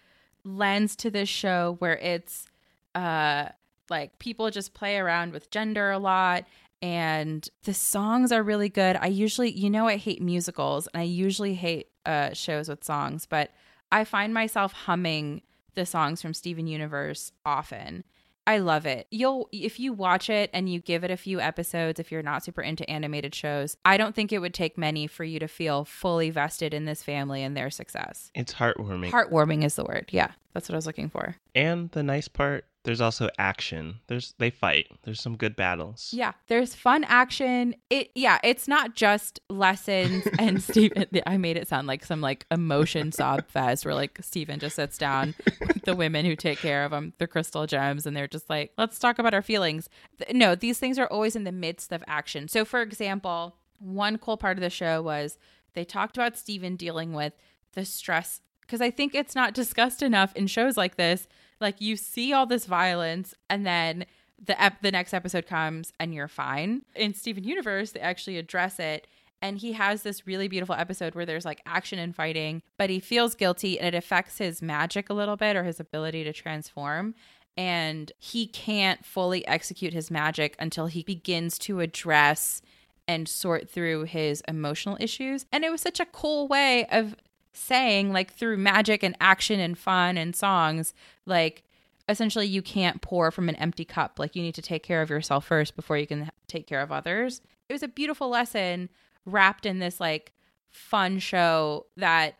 lens 0.44 0.96
to 0.96 1.10
this 1.10 1.28
show 1.28 1.76
where 1.78 1.96
it's 1.98 2.46
uh 2.94 3.48
like 3.88 4.18
people 4.18 4.50
just 4.50 4.74
play 4.74 4.96
around 4.98 5.32
with 5.32 5.50
gender 5.50 5.90
a 5.90 5.98
lot 5.98 6.44
and 6.82 7.48
the 7.62 7.74
songs 7.74 8.32
are 8.32 8.42
really 8.42 8.68
good. 8.68 8.96
I 8.96 9.06
usually, 9.06 9.52
you 9.52 9.70
know, 9.70 9.86
I 9.86 9.96
hate 9.96 10.20
musicals 10.20 10.88
and 10.92 11.00
I 11.00 11.04
usually 11.04 11.54
hate 11.54 11.91
uh, 12.06 12.32
shows 12.32 12.68
with 12.68 12.84
songs, 12.84 13.26
but 13.26 13.50
I 13.90 14.04
find 14.04 14.32
myself 14.32 14.72
humming 14.72 15.42
the 15.74 15.86
songs 15.86 16.20
from 16.22 16.34
Steven 16.34 16.66
Universe 16.66 17.32
often. 17.44 18.04
I 18.44 18.58
love 18.58 18.86
it. 18.86 19.06
You'll 19.12 19.48
if 19.52 19.78
you 19.78 19.92
watch 19.92 20.28
it 20.28 20.50
and 20.52 20.68
you 20.68 20.80
give 20.80 21.04
it 21.04 21.12
a 21.12 21.16
few 21.16 21.40
episodes 21.40 22.00
if 22.00 22.10
you're 22.10 22.22
not 22.24 22.42
super 22.44 22.60
into 22.60 22.88
animated 22.90 23.34
shows, 23.36 23.76
I 23.84 23.96
don't 23.96 24.16
think 24.16 24.32
it 24.32 24.40
would 24.40 24.52
take 24.52 24.76
many 24.76 25.06
for 25.06 25.22
you 25.22 25.38
to 25.38 25.46
feel 25.46 25.84
fully 25.84 26.30
vested 26.30 26.74
in 26.74 26.84
this 26.84 27.04
family 27.04 27.44
and 27.44 27.56
their 27.56 27.70
success. 27.70 28.32
It's 28.34 28.54
heartwarming. 28.54 29.10
Heartwarming 29.12 29.62
is 29.62 29.76
the 29.76 29.84
word. 29.84 30.08
Yeah, 30.10 30.32
that's 30.54 30.68
what 30.68 30.74
I 30.74 30.78
was 30.78 30.86
looking 30.86 31.08
for. 31.08 31.36
and 31.54 31.88
the 31.92 32.02
nice 32.02 32.26
part, 32.26 32.64
there's 32.84 33.00
also 33.00 33.28
action. 33.38 34.00
There's 34.08 34.34
they 34.38 34.50
fight. 34.50 34.88
There's 35.02 35.20
some 35.20 35.36
good 35.36 35.54
battles. 35.54 36.10
Yeah, 36.12 36.32
there's 36.48 36.74
fun 36.74 37.04
action. 37.04 37.76
It 37.90 38.10
yeah, 38.14 38.38
it's 38.42 38.66
not 38.66 38.94
just 38.94 39.40
lessons 39.48 40.26
and 40.38 40.62
Steven 40.62 41.06
I 41.26 41.36
made 41.36 41.56
it 41.56 41.68
sound 41.68 41.86
like 41.86 42.04
some 42.04 42.20
like 42.20 42.44
emotion 42.50 43.12
sob 43.12 43.46
fest 43.48 43.84
where 43.84 43.94
like 43.94 44.18
Steven 44.20 44.58
just 44.58 44.76
sits 44.76 44.98
down 44.98 45.34
with 45.60 45.82
the 45.84 45.94
women 45.94 46.24
who 46.24 46.34
take 46.34 46.58
care 46.58 46.84
of 46.84 46.92
him, 46.92 47.12
the 47.18 47.26
crystal 47.28 47.66
gems, 47.66 48.04
and 48.04 48.16
they're 48.16 48.26
just 48.28 48.50
like, 48.50 48.72
let's 48.76 48.98
talk 48.98 49.18
about 49.18 49.34
our 49.34 49.42
feelings. 49.42 49.88
No, 50.32 50.54
these 50.54 50.78
things 50.78 50.98
are 50.98 51.06
always 51.06 51.36
in 51.36 51.44
the 51.44 51.52
midst 51.52 51.92
of 51.92 52.02
action. 52.08 52.48
So 52.48 52.64
for 52.64 52.82
example, 52.82 53.56
one 53.78 54.18
cool 54.18 54.36
part 54.36 54.56
of 54.56 54.62
the 54.62 54.70
show 54.70 55.02
was 55.02 55.38
they 55.74 55.84
talked 55.84 56.16
about 56.16 56.36
Steven 56.36 56.76
dealing 56.76 57.12
with 57.12 57.34
the 57.74 57.84
stress 57.84 58.40
because 58.62 58.80
I 58.80 58.90
think 58.90 59.14
it's 59.14 59.34
not 59.34 59.54
discussed 59.54 60.02
enough 60.02 60.34
in 60.34 60.46
shows 60.46 60.76
like 60.76 60.96
this. 60.96 61.28
Like 61.62 61.80
you 61.80 61.96
see 61.96 62.32
all 62.32 62.46
this 62.46 62.66
violence 62.66 63.34
and 63.48 63.64
then 63.64 64.04
the 64.44 64.60
ep- 64.60 64.82
the 64.82 64.90
next 64.90 65.14
episode 65.14 65.46
comes 65.46 65.92
and 65.98 66.12
you're 66.12 66.28
fine. 66.28 66.82
In 66.94 67.14
Steven 67.14 67.44
Universe, 67.44 67.92
they 67.92 68.00
actually 68.00 68.36
address 68.36 68.78
it 68.78 69.06
and 69.40 69.58
he 69.58 69.72
has 69.72 70.02
this 70.02 70.26
really 70.26 70.48
beautiful 70.48 70.74
episode 70.74 71.14
where 71.14 71.26
there's 71.26 71.44
like 71.44 71.62
action 71.66 71.98
and 71.98 72.14
fighting, 72.14 72.62
but 72.78 72.90
he 72.90 73.00
feels 73.00 73.34
guilty 73.34 73.78
and 73.78 73.94
it 73.94 73.98
affects 73.98 74.38
his 74.38 74.62
magic 74.62 75.10
a 75.10 75.14
little 75.14 75.36
bit 75.36 75.56
or 75.56 75.64
his 75.64 75.80
ability 75.80 76.24
to 76.24 76.32
transform 76.32 77.14
and 77.56 78.12
he 78.18 78.46
can't 78.46 79.04
fully 79.04 79.46
execute 79.46 79.92
his 79.92 80.10
magic 80.10 80.56
until 80.58 80.86
he 80.86 81.02
begins 81.02 81.58
to 81.58 81.80
address 81.80 82.62
and 83.06 83.28
sort 83.28 83.68
through 83.68 84.04
his 84.04 84.42
emotional 84.48 84.96
issues. 85.00 85.44
And 85.52 85.64
it 85.64 85.70
was 85.70 85.80
such 85.80 86.00
a 86.00 86.06
cool 86.06 86.48
way 86.48 86.86
of 86.86 87.16
saying 87.52 88.12
like 88.12 88.32
through 88.32 88.56
magic 88.56 89.02
and 89.02 89.16
action 89.20 89.60
and 89.60 89.76
fun 89.76 90.16
and 90.16 90.34
songs 90.34 90.94
like 91.26 91.64
essentially 92.08 92.46
you 92.46 92.62
can't 92.62 93.00
pour 93.00 93.30
from 93.30 93.48
an 93.48 93.56
empty 93.56 93.84
cup. 93.84 94.18
Like 94.18 94.36
you 94.36 94.42
need 94.42 94.54
to 94.54 94.62
take 94.62 94.82
care 94.82 95.02
of 95.02 95.10
yourself 95.10 95.46
first 95.46 95.76
before 95.76 95.96
you 95.96 96.06
can 96.06 96.30
take 96.46 96.66
care 96.66 96.80
of 96.80 96.92
others. 96.92 97.40
It 97.68 97.72
was 97.72 97.82
a 97.82 97.88
beautiful 97.88 98.28
lesson 98.28 98.88
wrapped 99.24 99.66
in 99.66 99.78
this 99.78 100.00
like 100.00 100.32
fun 100.68 101.18
show 101.18 101.86
that 101.96 102.36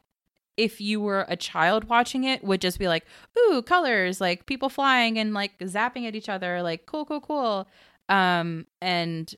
if 0.56 0.80
you 0.80 1.00
were 1.00 1.24
a 1.28 1.36
child 1.36 1.84
watching 1.84 2.24
it 2.24 2.44
would 2.44 2.60
just 2.60 2.78
be 2.78 2.88
like 2.88 3.06
ooh 3.38 3.62
colors 3.62 4.20
like 4.20 4.46
people 4.46 4.68
flying 4.68 5.18
and 5.18 5.32
like 5.32 5.58
zapping 5.60 6.06
at 6.06 6.14
each 6.14 6.28
other 6.28 6.62
like 6.62 6.86
cool 6.86 7.04
cool 7.04 7.20
cool. 7.20 7.68
Um 8.08 8.66
and 8.80 9.34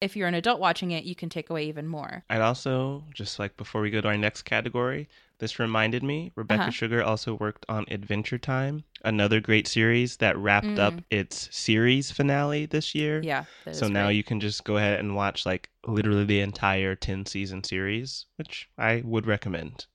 if 0.00 0.16
you're 0.16 0.28
an 0.28 0.34
adult 0.34 0.60
watching 0.60 0.90
it 0.90 1.04
you 1.04 1.14
can 1.14 1.28
take 1.28 1.50
away 1.50 1.64
even 1.66 1.86
more 1.86 2.24
I'd 2.30 2.40
also 2.40 3.04
just 3.14 3.38
like 3.38 3.56
before 3.56 3.80
we 3.80 3.90
go 3.90 4.00
to 4.00 4.08
our 4.08 4.16
next 4.16 4.42
category, 4.42 5.08
this 5.38 5.58
reminded 5.58 6.02
me 6.02 6.32
Rebecca 6.34 6.62
Uh-huh. 6.62 6.70
Sugar 6.70 7.02
also 7.02 7.34
worked 7.34 7.64
on 7.68 7.84
Adventure 7.90 8.38
Time, 8.38 8.84
another 9.04 9.40
great 9.40 9.66
series 9.68 10.16
that 10.18 10.36
wrapped 10.36 10.78
up 10.78 10.94
its 11.10 11.48
series 11.56 12.10
finale 12.10 12.66
this 12.66 12.94
year. 12.94 13.22
yeah 13.22 13.44
So 13.72 13.86
now 13.88 14.06
great. 14.06 14.16
you 14.16 14.24
can 14.24 14.40
just 14.40 14.64
go 14.64 14.76
ahead 14.76 14.98
and 15.00 15.14
watch 15.14 15.46
like 15.46 15.70
literally 15.86 16.24
the 16.24 16.40
entire 16.40 16.94
10 16.94 17.26
season 17.26 17.62
series, 17.64 18.26
which 18.36 18.68
I 18.76 19.02
would 19.04 19.26
recommend. 19.26 19.86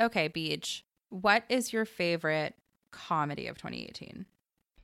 Okay, 0.00 0.28
Beach. 0.28 0.84
What 1.10 1.44
is 1.48 1.72
your 1.72 1.84
favorite 1.84 2.54
comedy 2.90 3.46
of 3.46 3.56
2018? 3.58 4.26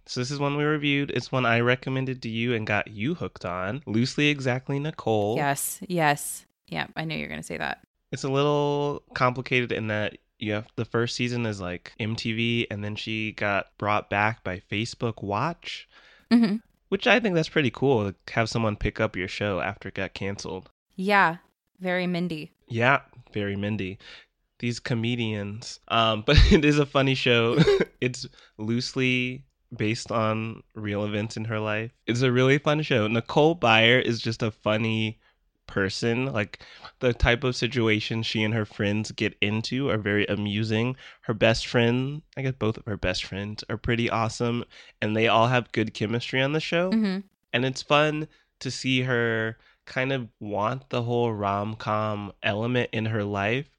So 0.09 0.21
this 0.21 0.31
is 0.31 0.39
one 0.39 0.57
we 0.57 0.65
reviewed. 0.65 1.11
It's 1.11 1.31
one 1.31 1.45
I 1.45 1.61
recommended 1.61 2.23
to 2.23 2.31
you 2.31 2.55
and 2.55 2.67
got 2.67 2.89
you 2.89 3.15
hooked 3.15 3.45
on. 3.45 3.83
Loosely 3.87 4.29
exactly 4.29 4.79
Nicole. 4.79 5.37
Yes, 5.37 5.81
yes. 5.87 6.47
Yeah, 6.67 6.87
I 6.97 7.05
knew 7.05 7.15
you 7.15 7.25
were 7.25 7.29
going 7.29 7.41
to 7.41 7.47
say 7.47 7.59
that. 7.59 7.87
It's 8.11 8.25
a 8.25 8.31
little 8.31 9.03
complicated 9.13 9.71
in 9.71 9.89
that 9.89 10.17
you 10.39 10.53
have 10.53 10.67
the 10.77 10.87
first 10.87 11.15
season 11.15 11.45
is 11.45 11.61
like 11.61 11.93
MTV 12.01 12.69
and 12.71 12.83
then 12.83 12.97
she 12.97 13.33
got 13.33 13.67
brought 13.77 14.09
back 14.09 14.43
by 14.43 14.63
Facebook 14.71 15.23
Watch, 15.23 15.89
hmm 16.31 16.57
which 16.89 17.07
I 17.07 17.21
think 17.21 17.35
that's 17.35 17.51
pretty 17.51 17.71
cool 17.71 18.11
to 18.11 18.33
have 18.33 18.49
someone 18.49 18.75
pick 18.75 18.99
up 18.99 19.15
your 19.15 19.29
show 19.29 19.61
after 19.61 19.91
it 19.91 19.95
got 19.95 20.15
canceled. 20.15 20.71
Yeah, 20.97 21.37
very 21.81 22.07
Mindy. 22.07 22.51
Yeah, 22.67 23.01
very 23.35 23.57
Mindy. 23.57 23.99
These 24.59 24.81
comedians. 24.81 25.81
Um, 25.89 26.23
but 26.27 26.39
it 26.51 26.65
is 26.65 26.79
a 26.79 26.87
funny 26.87 27.15
show. 27.15 27.59
it's 28.01 28.27
loosely 28.57 29.45
based 29.77 30.11
on 30.11 30.63
real 30.75 31.05
events 31.05 31.37
in 31.37 31.45
her 31.45 31.61
life. 31.61 31.93
It's 32.07 32.23
a 32.23 32.33
really 32.33 32.59
fun 32.59 32.83
show. 32.83 33.07
Nicole 33.07 33.57
Byer 33.57 34.01
is 34.01 34.21
just 34.21 34.43
a 34.43 34.51
funny 34.51 35.19
person. 35.67 36.27
Like 36.27 36.61
the 37.01 37.13
type 37.13 37.45
of 37.45 37.55
situation 37.55 38.23
she 38.23 38.43
and 38.43 38.55
her 38.55 38.65
friends 38.65 39.11
get 39.13 39.37
into 39.41 39.91
are 39.91 39.99
very 39.99 40.27
amusing. 40.27 40.97
Her 41.23 41.35
best 41.35 41.67
friend, 41.67 42.23
I 42.37 42.43
guess 42.43 42.55
both 42.59 42.79
of 42.79 42.87
her 42.87 42.97
best 42.97 43.25
friends 43.25 43.63
are 43.69 43.77
pretty 43.77 44.09
awesome 44.09 44.65
and 45.03 45.17
they 45.17 45.29
all 45.29 45.49
have 45.49 45.73
good 45.73 45.95
chemistry 45.95 46.41
on 46.41 46.53
the 46.53 46.61
show 46.61 46.91
hmm 46.91 47.19
and 47.53 47.65
it's 47.65 47.83
fun 47.83 48.29
to 48.61 48.71
see 48.71 49.03
her 49.03 49.57
kind 49.87 50.13
of 50.13 50.29
want 50.39 50.91
the 50.91 51.03
whole 51.03 51.33
rom-com 51.33 52.33
element 52.43 52.91
in 52.93 53.07
her 53.07 53.25
life 53.25 53.71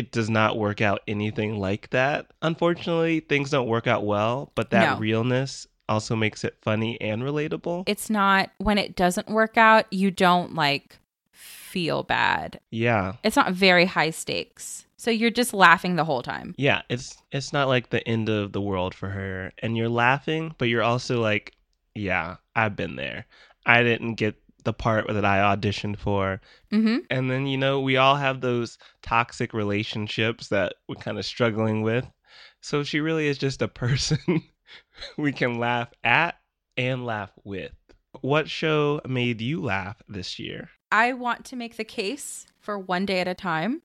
it 0.00 0.10
does 0.12 0.30
not 0.30 0.56
work 0.56 0.80
out 0.80 1.00
anything 1.06 1.58
like 1.58 1.90
that 1.90 2.26
unfortunately 2.42 3.20
things 3.20 3.50
don't 3.50 3.68
work 3.68 3.86
out 3.86 4.04
well 4.06 4.50
but 4.54 4.70
that 4.70 4.94
No. 4.94 4.98
realness 4.98 5.66
also 5.88 6.14
makes 6.16 6.44
it 6.44 6.56
funny 6.62 7.00
and 7.00 7.22
relatable 7.22 7.82
It's 7.86 8.08
not, 8.08 8.50
when 8.58 8.78
it 8.78 8.94
doesn't 8.96 9.28
work 9.28 9.56
out, 9.58 9.84
you 9.92 10.10
don't 10.10 10.54
like 10.54 10.98
feel 11.32 12.02
bad. 12.02 12.60
yeah 12.70 13.14
It's 13.24 13.36
not 13.36 13.52
very 13.52 13.86
high 13.86 14.10
stakes. 14.10 14.86
So 14.96 15.10
you're 15.10 15.30
just 15.30 15.54
laughing 15.54 15.96
the 15.96 16.04
whole 16.04 16.22
time. 16.22 16.54
yeah 16.58 16.82
it's 16.88 17.16
it's 17.32 17.52
not 17.52 17.68
like 17.68 17.90
the 17.90 18.06
end 18.08 18.28
of 18.28 18.52
the 18.52 18.60
world 18.60 18.94
for 18.94 19.08
her 19.08 19.52
and 19.58 19.76
you're 19.76 19.88
laughing 19.88 20.54
but 20.58 20.68
you're 20.68 20.82
also 20.82 21.20
like 21.20 21.54
yeah 21.94 22.36
i've 22.54 22.76
been 22.76 22.96
there 22.96 23.26
i 23.66 23.82
didn't 23.82 24.14
get 24.14 24.34
the 24.60 24.72
part 24.72 25.06
that 25.08 25.24
i 25.24 25.38
auditioned 25.38 25.98
for 25.98 26.40
hmm 26.70 26.98
And 27.10 27.30
then, 27.30 27.46
you 27.46 27.58
know, 27.58 27.80
we 27.80 27.96
all 27.96 28.16
have 28.16 28.40
those 28.40 28.78
toxic 29.02 29.52
relationships 29.52 30.48
that 30.48 30.74
we're 30.88 30.94
kind 30.94 31.18
of 31.18 31.24
struggling 31.26 31.82
with. 31.82 32.06
So 32.60 32.84
she 32.84 33.00
really 33.00 33.26
is 33.26 33.38
just 33.38 33.62
a 33.62 33.68
person 33.68 34.42
we 35.16 35.32
can 35.32 35.58
laugh 35.58 35.88
at 36.04 36.36
and 36.76 37.04
laugh 37.04 37.32
with. 37.44 37.72
What 38.20 38.48
show 38.48 39.00
made 39.06 39.40
you 39.40 39.60
laugh 39.60 40.02
this 40.08 40.38
year? 40.38 40.70
I 40.92 41.12
want 41.12 41.44
to 41.46 41.56
make 41.56 41.76
the 41.76 41.84
case 41.84 42.46
for 42.60 42.78
one 42.78 43.06
day 43.06 43.20
at 43.20 43.28
a 43.28 43.34
time. 43.34 43.82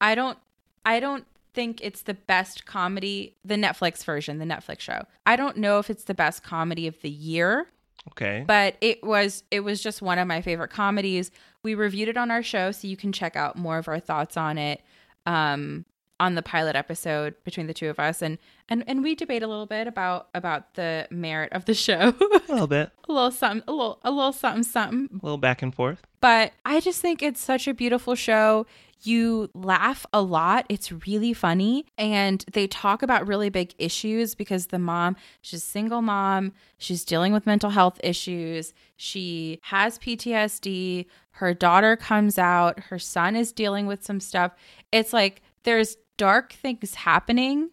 I 0.00 0.14
don't 0.14 0.38
I 0.84 1.00
don't 1.00 1.26
think 1.54 1.80
it's 1.82 2.02
the 2.02 2.14
best 2.14 2.64
comedy, 2.64 3.36
the 3.44 3.56
Netflix 3.56 4.04
version, 4.04 4.38
the 4.38 4.44
Netflix 4.46 4.80
show. 4.80 5.04
I 5.26 5.36
don't 5.36 5.58
know 5.58 5.78
if 5.78 5.90
it's 5.90 6.04
the 6.04 6.14
best 6.14 6.42
comedy 6.42 6.86
of 6.86 7.00
the 7.02 7.10
year, 7.10 7.66
Okay. 8.10 8.44
but 8.46 8.76
it 8.80 9.02
was 9.04 9.44
it 9.50 9.60
was 9.60 9.80
just 9.82 10.02
one 10.02 10.18
of 10.18 10.26
my 10.26 10.40
favorite 10.42 10.70
comedies. 10.70 11.30
We 11.62 11.74
reviewed 11.74 12.08
it 12.08 12.16
on 12.16 12.30
our 12.30 12.42
show 12.42 12.72
so 12.72 12.88
you 12.88 12.96
can 12.96 13.12
check 13.12 13.36
out 13.36 13.56
more 13.56 13.78
of 13.78 13.86
our 13.88 14.00
thoughts 14.00 14.36
on 14.36 14.58
it 14.58 14.80
um 15.24 15.84
on 16.22 16.34
the 16.36 16.42
pilot 16.42 16.76
episode 16.76 17.34
between 17.44 17.66
the 17.66 17.74
two 17.74 17.90
of 17.90 17.98
us 17.98 18.22
and 18.22 18.38
and 18.68 18.84
and 18.86 19.02
we 19.02 19.14
debate 19.14 19.42
a 19.42 19.46
little 19.48 19.66
bit 19.66 19.86
about 19.88 20.28
about 20.34 20.74
the 20.74 21.06
merit 21.10 21.52
of 21.52 21.64
the 21.64 21.74
show. 21.86 22.14
a 22.20 22.42
little 22.48 22.66
bit, 22.68 22.90
a 23.08 23.12
little 23.12 23.30
something 23.30 23.62
a 23.66 23.72
little 23.72 23.98
a 24.04 24.10
little 24.10 24.32
something 24.32 24.62
something 24.62 25.08
a 25.12 25.26
little 25.26 25.38
back 25.38 25.62
and 25.62 25.74
forth. 25.74 26.00
but 26.20 26.52
I 26.64 26.80
just 26.80 27.00
think 27.00 27.22
it's 27.22 27.40
such 27.40 27.66
a 27.68 27.74
beautiful 27.74 28.14
show. 28.14 28.66
You 29.04 29.50
laugh 29.52 30.06
a 30.12 30.22
lot. 30.22 30.64
It's 30.68 30.92
really 30.92 31.32
funny. 31.32 31.86
And 31.98 32.44
they 32.52 32.68
talk 32.68 33.02
about 33.02 33.26
really 33.26 33.48
big 33.48 33.74
issues 33.76 34.36
because 34.36 34.68
the 34.68 34.78
mom, 34.78 35.16
she's 35.40 35.64
a 35.64 35.66
single 35.66 36.02
mom. 36.02 36.52
She's 36.78 37.04
dealing 37.04 37.32
with 37.32 37.44
mental 37.44 37.70
health 37.70 37.98
issues. 38.04 38.72
She 38.94 39.58
has 39.62 39.98
PTSD. 39.98 41.06
Her 41.32 41.52
daughter 41.52 41.96
comes 41.96 42.38
out. 42.38 42.78
Her 42.78 43.00
son 43.00 43.34
is 43.34 43.50
dealing 43.52 43.86
with 43.88 44.04
some 44.04 44.20
stuff. 44.20 44.52
It's 44.92 45.12
like 45.12 45.42
there's 45.64 45.96
dark 46.26 46.52
things 46.52 46.94
happening, 46.94 47.70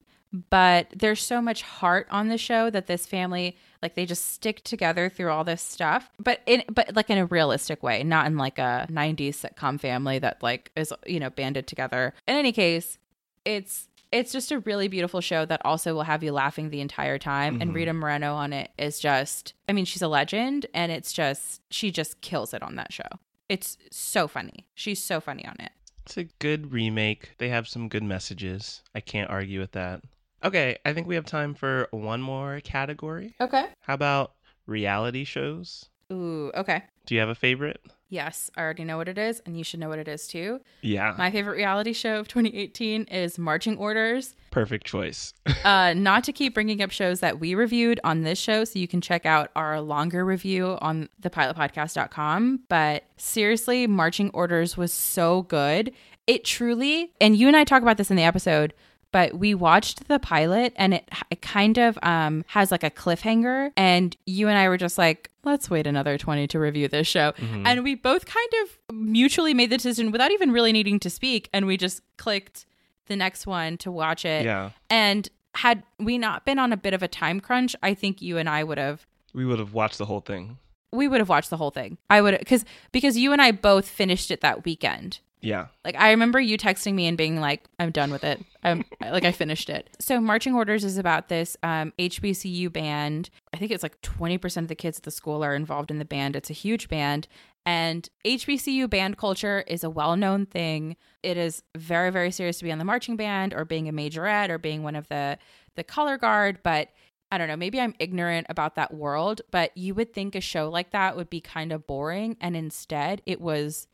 but 0.49 0.87
there's 0.95 1.21
so 1.21 1.41
much 1.41 1.61
heart 1.61 2.07
on 2.11 2.27
the 2.29 2.37
show 2.37 2.69
that 2.69 2.87
this 2.87 3.05
family 3.05 3.55
like 3.81 3.93
they 3.95 4.05
just 4.05 4.25
stick 4.33 4.63
together 4.63 5.09
through 5.09 5.31
all 5.31 5.43
this 5.43 5.61
stuff. 5.61 6.09
But 6.19 6.41
in 6.45 6.63
but 6.77 6.95
like 6.95 7.09
in 7.09 7.17
a 7.17 7.25
realistic 7.25 7.81
way 7.83 8.03
not 8.03 8.25
in 8.27 8.37
like 8.37 8.57
a 8.59 8.87
90s 8.91 9.35
sitcom 9.43 9.79
family 9.79 10.19
that 10.19 10.41
like 10.43 10.71
is 10.75 10.91
you 11.05 11.19
know 11.19 11.29
banded 11.29 11.65
together. 11.67 12.13
In 12.27 12.35
any 12.35 12.51
case 12.51 12.97
it's 13.45 13.87
it's 14.11 14.31
just 14.31 14.51
a 14.51 14.59
really 14.59 14.87
beautiful 14.87 15.21
show 15.21 15.45
that 15.45 15.61
also 15.63 15.93
will 15.93 16.03
have 16.03 16.23
you 16.23 16.31
laughing 16.31 16.69
the 16.71 16.81
entire 16.81 17.19
time. 17.19 17.57
And 17.61 17.71
Mhm. 17.71 17.75
rita 17.75 17.93
moreno 17.93 18.33
on 18.33 18.53
it 18.53 18.69
is 18.77 18.99
just 18.99 19.53
i 19.69 19.73
mean 19.73 19.85
she's 19.85 20.01
a 20.01 20.07
legend 20.07 20.65
and 20.73 20.91
it's 20.91 21.13
just 21.13 21.61
she 21.71 21.91
just 21.91 22.21
kills 22.21 22.53
it 22.53 22.61
on 22.63 22.75
that 22.75 22.91
show. 22.93 23.11
It's 23.47 23.77
so 23.89 24.27
funny. 24.27 24.67
She's 24.75 25.01
so 25.03 25.19
funny 25.19 25.45
on 25.45 25.55
it 25.59 25.71
It's 26.09 26.17
a 26.17 26.23
good 26.39 26.71
remake. 26.73 27.33
They 27.37 27.49
have 27.49 27.67
some 27.67 27.87
good 27.87 28.01
messages. 28.01 28.81
I 28.95 28.99
can't 28.99 29.29
argue 29.29 29.59
with 29.59 29.73
that. 29.73 30.01
Okay, 30.43 30.75
I 30.83 30.91
think 30.91 31.05
we 31.05 31.13
have 31.13 31.25
time 31.27 31.53
for 31.53 31.87
one 31.91 32.19
more 32.19 32.61
category. 32.61 33.35
okay 33.39 33.67
How 33.81 33.93
about 33.93 34.33
reality 34.65 35.23
shows? 35.23 35.85
ooh 36.11 36.51
okay 36.55 36.81
Do 37.05 37.13
you 37.13 37.19
have 37.19 37.29
a 37.29 37.35
favorite? 37.35 37.79
Yes 38.09 38.49
i 38.57 38.61
already 38.61 38.83
know 38.83 38.97
what 38.97 39.07
it 39.07 39.17
is 39.17 39.41
and 39.45 39.57
you 39.57 39.63
should 39.63 39.79
know 39.79 39.87
what 39.89 39.99
it 39.99 40.07
is 40.07 40.27
too 40.27 40.59
Yeah. 40.81 41.13
My 41.17 41.29
favorite 41.31 41.55
reality 41.55 41.93
show 41.93 42.19
of 42.19 42.27
2018 42.27 43.03
is 43.03 43.37
Marching 43.37 43.77
Orders. 43.77 44.35
Perfect 44.51 44.85
choice. 44.85 45.33
Uh, 45.65 45.93
not 45.93 46.23
to 46.23 46.31
keep 46.31 46.53
bringing 46.53 46.81
up 46.81 46.89
shows 46.89 47.19
that 47.19 47.39
we 47.39 47.53
reviewed 47.53 47.99
on 48.03 48.21
this 48.21 48.39
show, 48.39 48.63
so 48.63 48.79
you 48.79 48.87
can 48.87 49.01
check 49.01 49.25
out 49.25 49.51
our 49.57 49.81
longer 49.81 50.23
review 50.23 50.77
on 50.81 51.09
thepilotpodcast.com. 51.21 52.61
But 52.69 53.03
seriously, 53.17 53.87
Marching 53.87 54.29
Orders 54.33 54.77
was 54.77 54.93
so 54.93 55.43
good. 55.43 55.91
It 56.27 56.43
truly, 56.45 57.11
and 57.19 57.35
you 57.35 57.47
and 57.47 57.57
I 57.57 57.63
talk 57.63 57.81
about 57.81 57.97
this 57.97 58.09
in 58.11 58.17
the 58.17 58.23
episode, 58.23 58.73
but 59.11 59.33
we 59.33 59.53
watched 59.55 60.07
the 60.07 60.19
pilot 60.19 60.73
and 60.75 60.93
it, 60.93 61.09
it 61.31 61.41
kind 61.41 61.77
of 61.77 61.97
um, 62.03 62.45
has 62.47 62.71
like 62.71 62.83
a 62.83 62.91
cliffhanger. 62.91 63.71
And 63.75 64.15
you 64.25 64.47
and 64.47 64.57
I 64.57 64.69
were 64.69 64.77
just 64.77 64.97
like, 64.97 65.29
let's 65.43 65.69
wait 65.69 65.87
another 65.87 66.17
20 66.17 66.47
to 66.47 66.59
review 66.59 66.87
this 66.87 67.07
show. 67.07 67.31
Mhm. 67.33 67.63
And 67.65 67.83
we 67.83 67.95
both 67.95 68.25
kind 68.25 68.49
of 68.63 68.95
mutually 68.95 69.53
made 69.53 69.69
the 69.71 69.77
decision 69.77 70.11
without 70.11 70.31
even 70.31 70.51
really 70.51 70.71
needing 70.71 70.99
to 70.99 71.09
speak. 71.09 71.49
And 71.53 71.65
we 71.65 71.75
just 71.77 72.01
clicked 72.17 72.65
the 73.07 73.15
next 73.15 73.47
one 73.47 73.77
to 73.79 73.91
watch 73.91 74.25
it. 74.25 74.45
yeah. 74.45 74.71
And 74.89 75.27
had 75.55 75.81
we 75.97 76.17
not 76.19 76.45
been 76.45 76.59
on 76.59 76.71
a 76.71 76.77
bit 76.77 76.93
of 76.93 77.01
a 77.01 77.07
time 77.07 77.39
crunch, 77.39 77.75
I 77.81 77.95
think 77.95 78.21
you 78.21 78.37
and 78.37 78.47
I 78.47 78.63
would 78.63 78.77
have 78.77 79.07
We 79.33 79.45
would 79.45 79.57
have 79.59 79.73
watched 79.73 79.97
the 79.97 80.05
whole 80.05 80.21
thing. 80.21 80.57
we 80.91 81.07
would 81.07 81.19
have 81.19 81.29
watched 81.29 81.49
the 81.49 81.57
whole 81.57 81.71
thing. 81.71 81.97
I 82.09 82.21
would 82.21 82.45
cuz 82.45 82.63
because 82.91 83.17
you 83.17 83.31
and 83.33 83.41
I 83.41 83.51
both 83.51 83.87
finished 83.87 84.29
it 84.31 84.41
that 84.41 84.63
weekend. 84.65 85.19
Yeah. 85.41 85.67
Like 85.85 85.95
I 85.97 86.11
remember 86.11 86.39
you 86.39 86.57
texting 86.57 86.93
me 86.95 87.07
and 87.07 87.17
being 87.17 87.39
like, 87.39 87.63
"I'm 87.79 87.91
done 87.91 88.11
with 88.11 88.23
it. 88.23 88.43
I'm 88.63 88.83
like 89.01 89.23
I 89.23 89.31
finished 89.31 89.69
it." 89.69 89.89
So 89.99 90.19
marching 90.19 90.53
orders 90.53 90.83
is 90.83 90.97
about 90.97 91.29
this 91.29 91.55
um, 91.63 91.93
HBCU 91.97 92.71
band. 92.71 93.29
I 93.53 93.57
think 93.57 93.71
it's 93.71 93.83
like 93.83 94.01
20% 94.01 94.57
of 94.57 94.67
the 94.67 94.75
kids 94.75 94.97
at 94.97 95.03
the 95.03 95.11
school 95.11 95.43
are 95.43 95.55
involved 95.55 95.91
in 95.91 95.99
the 95.99 96.05
band. 96.05 96.35
It's 96.35 96.49
a 96.49 96.53
huge 96.53 96.89
band, 96.89 97.27
and 97.65 98.09
HBCU 98.25 98.89
band 98.89 99.17
culture 99.17 99.63
is 99.67 99.83
a 99.83 99.89
well-known 99.89 100.45
thing. 100.45 100.97
It 101.23 101.37
is 101.37 101.63
very 101.75 102.11
very 102.11 102.31
serious 102.31 102.57
to 102.59 102.65
be 102.65 102.71
on 102.71 102.79
the 102.79 102.85
marching 102.85 103.15
band 103.15 103.53
or 103.53 103.63
being 103.63 103.87
a 103.87 103.93
majorette 103.93 104.49
or 104.49 104.57
being 104.57 104.83
one 104.83 104.95
of 104.95 105.07
the 105.07 105.37
the 105.75 105.83
color 105.83 106.17
guard, 106.17 106.59
but 106.63 106.89
I 107.31 107.37
don't 107.37 107.47
know, 107.47 107.55
maybe 107.55 107.79
I'm 107.79 107.93
ignorant 107.99 108.47
about 108.49 108.75
that 108.75 108.93
world, 108.93 109.41
but 109.51 109.75
you 109.77 109.93
would 109.93 110.13
think 110.13 110.33
a 110.33 110.41
show 110.41 110.67
like 110.67 110.91
that 110.91 111.15
would 111.15 111.29
be 111.29 111.39
kind 111.39 111.71
of 111.71 111.85
boring 111.85 112.35
and 112.41 112.57
instead 112.57 113.21
it 113.25 113.39
was 113.39 113.87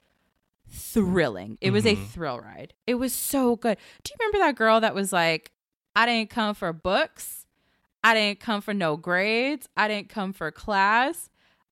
thrilling. 0.69 1.58
It 1.62 1.71
was 1.71 1.86
a 1.86 1.95
Mhm. 1.95 2.08
thrill 2.08 2.39
ride. 2.39 2.73
It 2.88 2.95
was 2.95 3.13
so 3.13 3.56
good. 3.56 3.78
Do 4.04 4.12
you 4.12 4.15
remember 4.19 4.39
that 4.45 4.56
girl 4.56 4.80
that 4.82 4.95
was 4.95 5.12
like, 5.13 5.51
I 5.95 6.06
didn't 6.06 6.30
come 6.30 6.56
for 6.56 6.73
books. 6.73 7.45
I 8.04 8.13
didn't 8.13 8.39
come 8.39 8.62
for 8.62 8.73
no 8.73 8.97
grades. 8.97 9.67
I 9.75 9.88
didn't 9.88 10.10
come 10.10 10.34
for 10.34 10.51
class. 10.51 11.30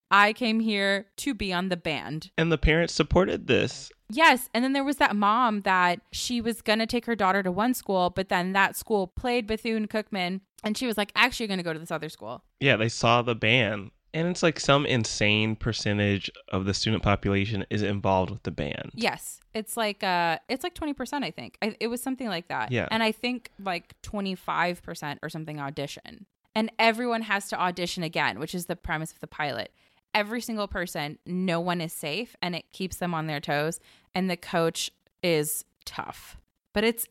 I 0.09 0.33
came 0.33 0.59
here 0.59 1.07
to 1.17 1.33
be 1.33 1.51
on 1.51 1.69
the 1.69 1.77
band. 1.77 2.31
And 2.37 2.51
the 2.51 2.57
parents 2.57 2.93
supported 2.93 3.47
this. 3.47 3.91
Yes. 4.09 4.49
And 4.53 4.63
then 4.63 4.73
there 4.73 4.83
was 4.83 4.97
that 4.97 5.15
mom 5.15 5.61
that 5.61 6.01
she 6.11 6.39
was 6.39 6.61
going 6.61 6.79
to 6.79 6.85
take 6.85 7.05
her 7.07 7.15
daughter 7.15 7.41
to 7.43 7.51
one 7.51 7.73
school, 7.73 8.09
but 8.11 8.29
then 8.29 8.53
that 8.53 8.75
school 8.75 9.07
played 9.07 9.47
Bethune 9.47 9.87
Cookman. 9.87 10.41
And 10.63 10.77
she 10.77 10.85
was 10.85 10.97
like, 10.97 11.11
actually, 11.15 11.47
going 11.47 11.57
to 11.57 11.63
go 11.63 11.73
to 11.73 11.79
this 11.79 11.91
other 11.91 12.09
school. 12.09 12.43
Yeah, 12.59 12.77
they 12.77 12.89
saw 12.89 13.21
the 13.21 13.35
band. 13.35 13.91
And 14.13 14.27
it's 14.27 14.43
like 14.43 14.59
some 14.59 14.85
insane 14.85 15.55
percentage 15.55 16.29
of 16.49 16.65
the 16.65 16.73
student 16.73 17.01
population 17.01 17.65
is 17.69 17.81
involved 17.81 18.31
with 18.31 18.43
the 18.43 18.51
band. 18.51 18.91
Yes, 18.93 19.39
it's 19.53 19.75
like 19.75 20.03
uh, 20.03 20.37
it's 20.47 20.63
like 20.63 20.75
twenty 20.75 20.93
percent. 20.93 21.23
I 21.25 21.31
think 21.31 21.57
I, 21.61 21.75
it 21.79 21.87
was 21.87 22.01
something 22.01 22.27
like 22.27 22.47
that. 22.49 22.71
Yeah. 22.71 22.87
and 22.91 23.01
I 23.01 23.11
think 23.11 23.51
like 23.59 23.99
twenty 24.01 24.35
five 24.35 24.83
percent 24.83 25.19
or 25.23 25.29
something 25.29 25.59
audition, 25.59 26.25
and 26.53 26.71
everyone 26.77 27.23
has 27.23 27.47
to 27.49 27.59
audition 27.59 28.03
again, 28.03 28.39
which 28.39 28.53
is 28.53 28.67
the 28.67 28.75
premise 28.75 29.11
of 29.11 29.19
the 29.19 29.27
pilot. 29.27 29.71
Every 30.13 30.41
single 30.41 30.67
person, 30.67 31.17
no 31.25 31.59
one 31.59 31.81
is 31.81 31.91
safe, 31.91 32.35
and 32.39 32.55
it 32.55 32.65
keeps 32.71 32.97
them 32.97 33.15
on 33.15 33.25
their 33.25 33.39
toes. 33.39 33.79
And 34.13 34.29
the 34.29 34.37
coach 34.37 34.91
is 35.23 35.65
tough, 35.85 36.37
but 36.71 36.83
it's 36.83 37.07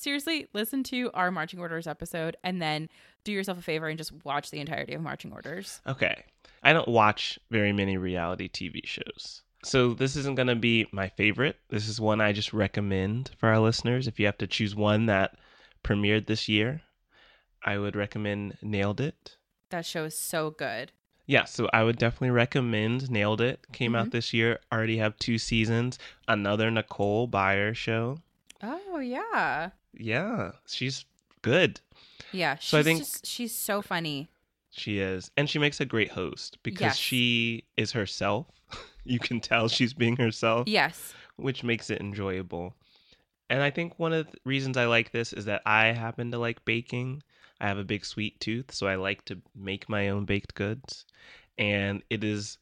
seriously 0.00 0.48
listen 0.52 0.82
to 0.84 1.10
our 1.14 1.30
marching 1.30 1.60
orders 1.60 1.86
episode, 1.86 2.36
and 2.42 2.60
then 2.60 2.88
do 3.24 3.32
yourself 3.32 3.58
a 3.58 3.62
favor 3.62 3.88
and 3.88 3.98
just 3.98 4.12
watch 4.24 4.50
the 4.50 4.60
entirety 4.60 4.94
of 4.94 5.02
marching 5.02 5.32
orders. 5.32 5.80
Okay. 5.86 6.24
I 6.62 6.72
don't 6.72 6.88
watch 6.88 7.38
very 7.50 7.72
many 7.72 7.96
reality 7.96 8.48
TV 8.48 8.84
shows. 8.86 9.42
So 9.62 9.92
this 9.92 10.16
isn't 10.16 10.36
going 10.36 10.48
to 10.48 10.56
be 10.56 10.86
my 10.90 11.08
favorite. 11.08 11.56
This 11.68 11.88
is 11.88 12.00
one 12.00 12.20
I 12.20 12.32
just 12.32 12.52
recommend 12.52 13.30
for 13.36 13.50
our 13.50 13.60
listeners. 13.60 14.08
If 14.08 14.18
you 14.18 14.26
have 14.26 14.38
to 14.38 14.46
choose 14.46 14.74
one 14.74 15.06
that 15.06 15.36
premiered 15.84 16.26
this 16.26 16.48
year, 16.48 16.80
I 17.62 17.76
would 17.76 17.94
recommend 17.94 18.56
Nailed 18.62 19.00
It. 19.00 19.36
That 19.68 19.84
show 19.84 20.04
is 20.04 20.16
so 20.16 20.50
good. 20.50 20.92
Yeah, 21.26 21.44
so 21.44 21.68
I 21.72 21.84
would 21.84 21.98
definitely 21.98 22.30
recommend 22.30 23.10
Nailed 23.10 23.40
It. 23.40 23.66
Came 23.72 23.94
out 23.94 24.06
mm-hmm. 24.06 24.10
this 24.10 24.32
year, 24.32 24.60
already 24.72 24.96
have 24.96 25.16
two 25.18 25.38
seasons. 25.38 25.98
Another 26.26 26.70
Nicole 26.70 27.28
Byer 27.28 27.74
show. 27.74 28.18
Oh 28.62 28.98
yeah. 28.98 29.70
Yeah, 29.94 30.52
she's 30.66 31.04
good. 31.42 31.80
Yeah, 32.32 32.56
she's 32.56 32.68
So 32.70 32.78
I 32.78 32.82
think- 32.82 33.00
just, 33.00 33.26
she's 33.26 33.54
so 33.54 33.82
funny. 33.82 34.28
She 34.70 34.98
is. 35.00 35.30
And 35.36 35.50
she 35.50 35.58
makes 35.58 35.80
a 35.80 35.84
great 35.84 36.10
host 36.12 36.58
because 36.62 36.80
Yes. 36.80 36.96
she 36.96 37.64
is 37.76 37.92
herself. 37.92 38.46
you 39.04 39.18
can 39.18 39.40
tell 39.40 39.68
she's 39.68 39.92
being 39.94 40.16
herself. 40.16 40.68
Yes. 40.68 41.14
which 41.36 41.64
makes 41.64 41.88
it 41.88 42.00
enjoyable. 42.00 42.74
And 43.48 43.62
I 43.62 43.70
think 43.70 43.98
one 43.98 44.12
of 44.12 44.30
the 44.30 44.36
reasons 44.44 44.76
I 44.76 44.84
like 44.84 45.10
this 45.10 45.32
is 45.32 45.46
that 45.46 45.62
I 45.64 45.86
happen 45.86 46.30
to 46.32 46.38
like 46.38 46.62
baking. 46.66 47.22
I 47.62 47.66
have 47.66 47.78
a 47.78 47.84
big 47.84 48.04
sweet 48.04 48.38
tooth, 48.40 48.72
so 48.72 48.86
I 48.86 48.94
like 48.96 49.24
to 49.24 49.40
make 49.56 49.88
my 49.88 50.10
own 50.10 50.24
baked 50.26 50.54
goods. 50.54 51.06
And 51.58 52.02
it 52.10 52.22
is 52.22 52.58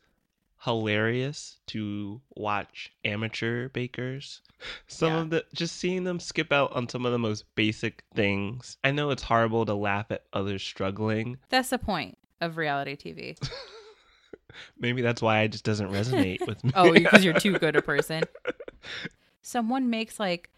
hilarious 0.64 1.58
to 1.68 2.20
watch 2.34 2.92
amateur 3.04 3.68
bakers. 3.68 4.40
Some 4.88 5.12
Yeah. 5.12 5.20
of 5.20 5.30
the 5.30 5.44
just 5.54 5.76
seeing 5.76 6.04
them 6.04 6.18
skip 6.18 6.52
out 6.52 6.72
on 6.72 6.88
some 6.88 7.06
of 7.06 7.12
the 7.12 7.18
most 7.18 7.44
basic 7.54 8.02
things. 8.14 8.76
I 8.82 8.90
know 8.90 9.10
it's 9.10 9.22
horrible 9.22 9.64
to 9.66 9.74
laugh 9.74 10.06
at 10.10 10.24
others 10.32 10.62
struggling. 10.62 11.38
That's 11.48 11.70
the 11.70 11.78
point 11.78 12.18
of 12.40 12.56
reality 12.56 12.96
TV. 12.96 13.38
Maybe 14.78 15.02
that's 15.02 15.22
why 15.22 15.42
it 15.42 15.48
just 15.52 15.64
doesn't 15.64 15.90
resonate 15.90 16.44
with 16.46 16.62
me. 16.64 16.72
Oh, 16.74 16.92
because 16.92 17.24
you're 17.24 17.34
too 17.38 17.58
good 17.58 17.76
a 17.76 17.82
person. 17.92 18.24
Someone 19.42 19.90
makes 19.90 20.18
like 20.18 20.50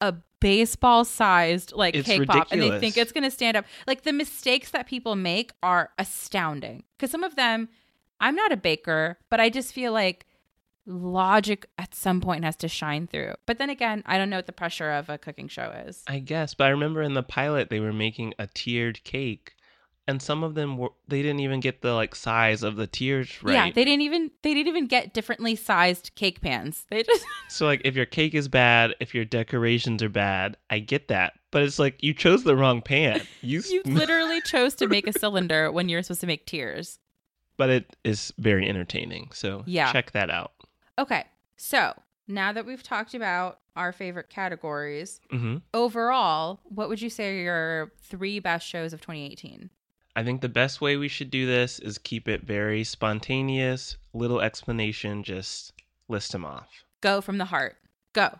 a 0.00 0.14
baseball 0.40 1.04
sized 1.04 1.72
like 1.72 1.94
It's 1.94 2.06
cake 2.06 2.26
pop 2.26 2.48
and 2.50 2.60
they 2.60 2.78
think 2.80 2.96
it's 2.96 3.12
going 3.12 3.24
to 3.24 3.30
stand 3.30 3.56
up. 3.56 3.64
Like 3.86 4.02
the 4.02 4.12
mistakes 4.12 4.70
that 4.72 4.86
people 4.86 5.14
make 5.14 5.52
are 5.62 5.90
astounding. 5.98 6.82
Cuz 6.98 7.10
some 7.10 7.22
of 7.22 7.36
them 7.36 7.68
I'm 8.20 8.34
not 8.34 8.52
a 8.52 8.56
baker, 8.56 9.18
but 9.30 9.40
I 9.40 9.50
just 9.50 9.72
feel 9.72 9.92
like 9.92 10.26
logic 10.86 11.66
at 11.78 11.94
some 11.94 12.20
point 12.20 12.44
has 12.44 12.56
to 12.56 12.68
shine 12.68 13.06
through. 13.06 13.34
But 13.46 13.58
then 13.58 13.70
again, 13.70 14.02
I 14.06 14.18
don't 14.18 14.30
know 14.30 14.36
what 14.36 14.46
the 14.46 14.52
pressure 14.52 14.90
of 14.90 15.08
a 15.08 15.18
cooking 15.18 15.48
show 15.48 15.70
is. 15.86 16.02
I 16.06 16.18
guess, 16.18 16.54
but 16.54 16.64
I 16.64 16.70
remember 16.70 17.02
in 17.02 17.14
the 17.14 17.22
pilot 17.22 17.70
they 17.70 17.80
were 17.80 17.92
making 17.92 18.34
a 18.38 18.46
tiered 18.46 19.02
cake, 19.04 19.54
and 20.06 20.20
some 20.20 20.44
of 20.44 20.54
them 20.54 20.76
were 20.76 20.90
they 21.08 21.22
didn't 21.22 21.40
even 21.40 21.60
get 21.60 21.80
the 21.80 21.94
like 21.94 22.14
size 22.14 22.62
of 22.62 22.76
the 22.76 22.86
tiers 22.86 23.42
right. 23.42 23.54
Yeah, 23.54 23.72
they 23.72 23.84
didn't 23.84 24.02
even 24.02 24.30
they 24.42 24.52
didn't 24.54 24.68
even 24.68 24.86
get 24.86 25.14
differently 25.14 25.56
sized 25.56 26.14
cake 26.14 26.40
pans. 26.40 26.84
They 26.90 27.02
just 27.02 27.24
so 27.48 27.66
like 27.66 27.80
if 27.84 27.96
your 27.96 28.06
cake 28.06 28.34
is 28.34 28.48
bad, 28.48 28.94
if 29.00 29.14
your 29.14 29.24
decorations 29.24 30.02
are 30.02 30.10
bad, 30.10 30.56
I 30.68 30.80
get 30.80 31.08
that, 31.08 31.34
but 31.50 31.62
it's 31.62 31.78
like 31.78 32.02
you 32.02 32.12
chose 32.12 32.44
the 32.44 32.56
wrong 32.56 32.82
pan. 32.82 33.22
You, 33.40 33.62
you 33.68 33.82
literally 33.86 34.40
chose 34.42 34.74
to 34.76 34.88
make 34.88 35.06
a 35.06 35.18
cylinder 35.18 35.72
when 35.72 35.88
you're 35.88 36.02
supposed 36.02 36.20
to 36.20 36.26
make 36.26 36.46
tiers. 36.46 36.98
But 37.56 37.70
it 37.70 37.96
is 38.04 38.32
very 38.38 38.68
entertaining. 38.68 39.30
So 39.32 39.62
Yeah. 39.66 39.92
check 39.92 40.12
that 40.12 40.30
out. 40.30 40.52
Okay, 40.98 41.24
so 41.56 41.94
now 42.28 42.52
that 42.52 42.66
we've 42.66 42.82
talked 42.82 43.14
about 43.14 43.60
our 43.76 43.92
favorite 43.92 44.30
categories, 44.30 45.20
hmm 45.30 45.56
overall, 45.72 46.60
what 46.64 46.88
would 46.88 47.02
you 47.02 47.10
say 47.10 47.30
are 47.38 47.42
your 47.42 47.92
three 48.02 48.38
best 48.38 48.66
shows 48.66 48.92
of 48.92 49.00
2018? 49.00 49.70
I 50.16 50.22
think 50.22 50.40
the 50.42 50.48
best 50.48 50.80
way 50.80 50.96
we 50.96 51.08
should 51.08 51.30
do 51.30 51.44
this 51.46 51.80
is 51.80 51.98
keep 51.98 52.28
it 52.28 52.42
very 52.44 52.84
spontaneous, 52.84 53.96
little 54.12 54.40
explanation, 54.40 55.24
just 55.24 55.72
list 56.08 56.30
them 56.32 56.44
off. 56.44 56.84
Go 57.00 57.20
from 57.20 57.38
the 57.38 57.46
heart. 57.46 57.76
Go. 58.12 58.38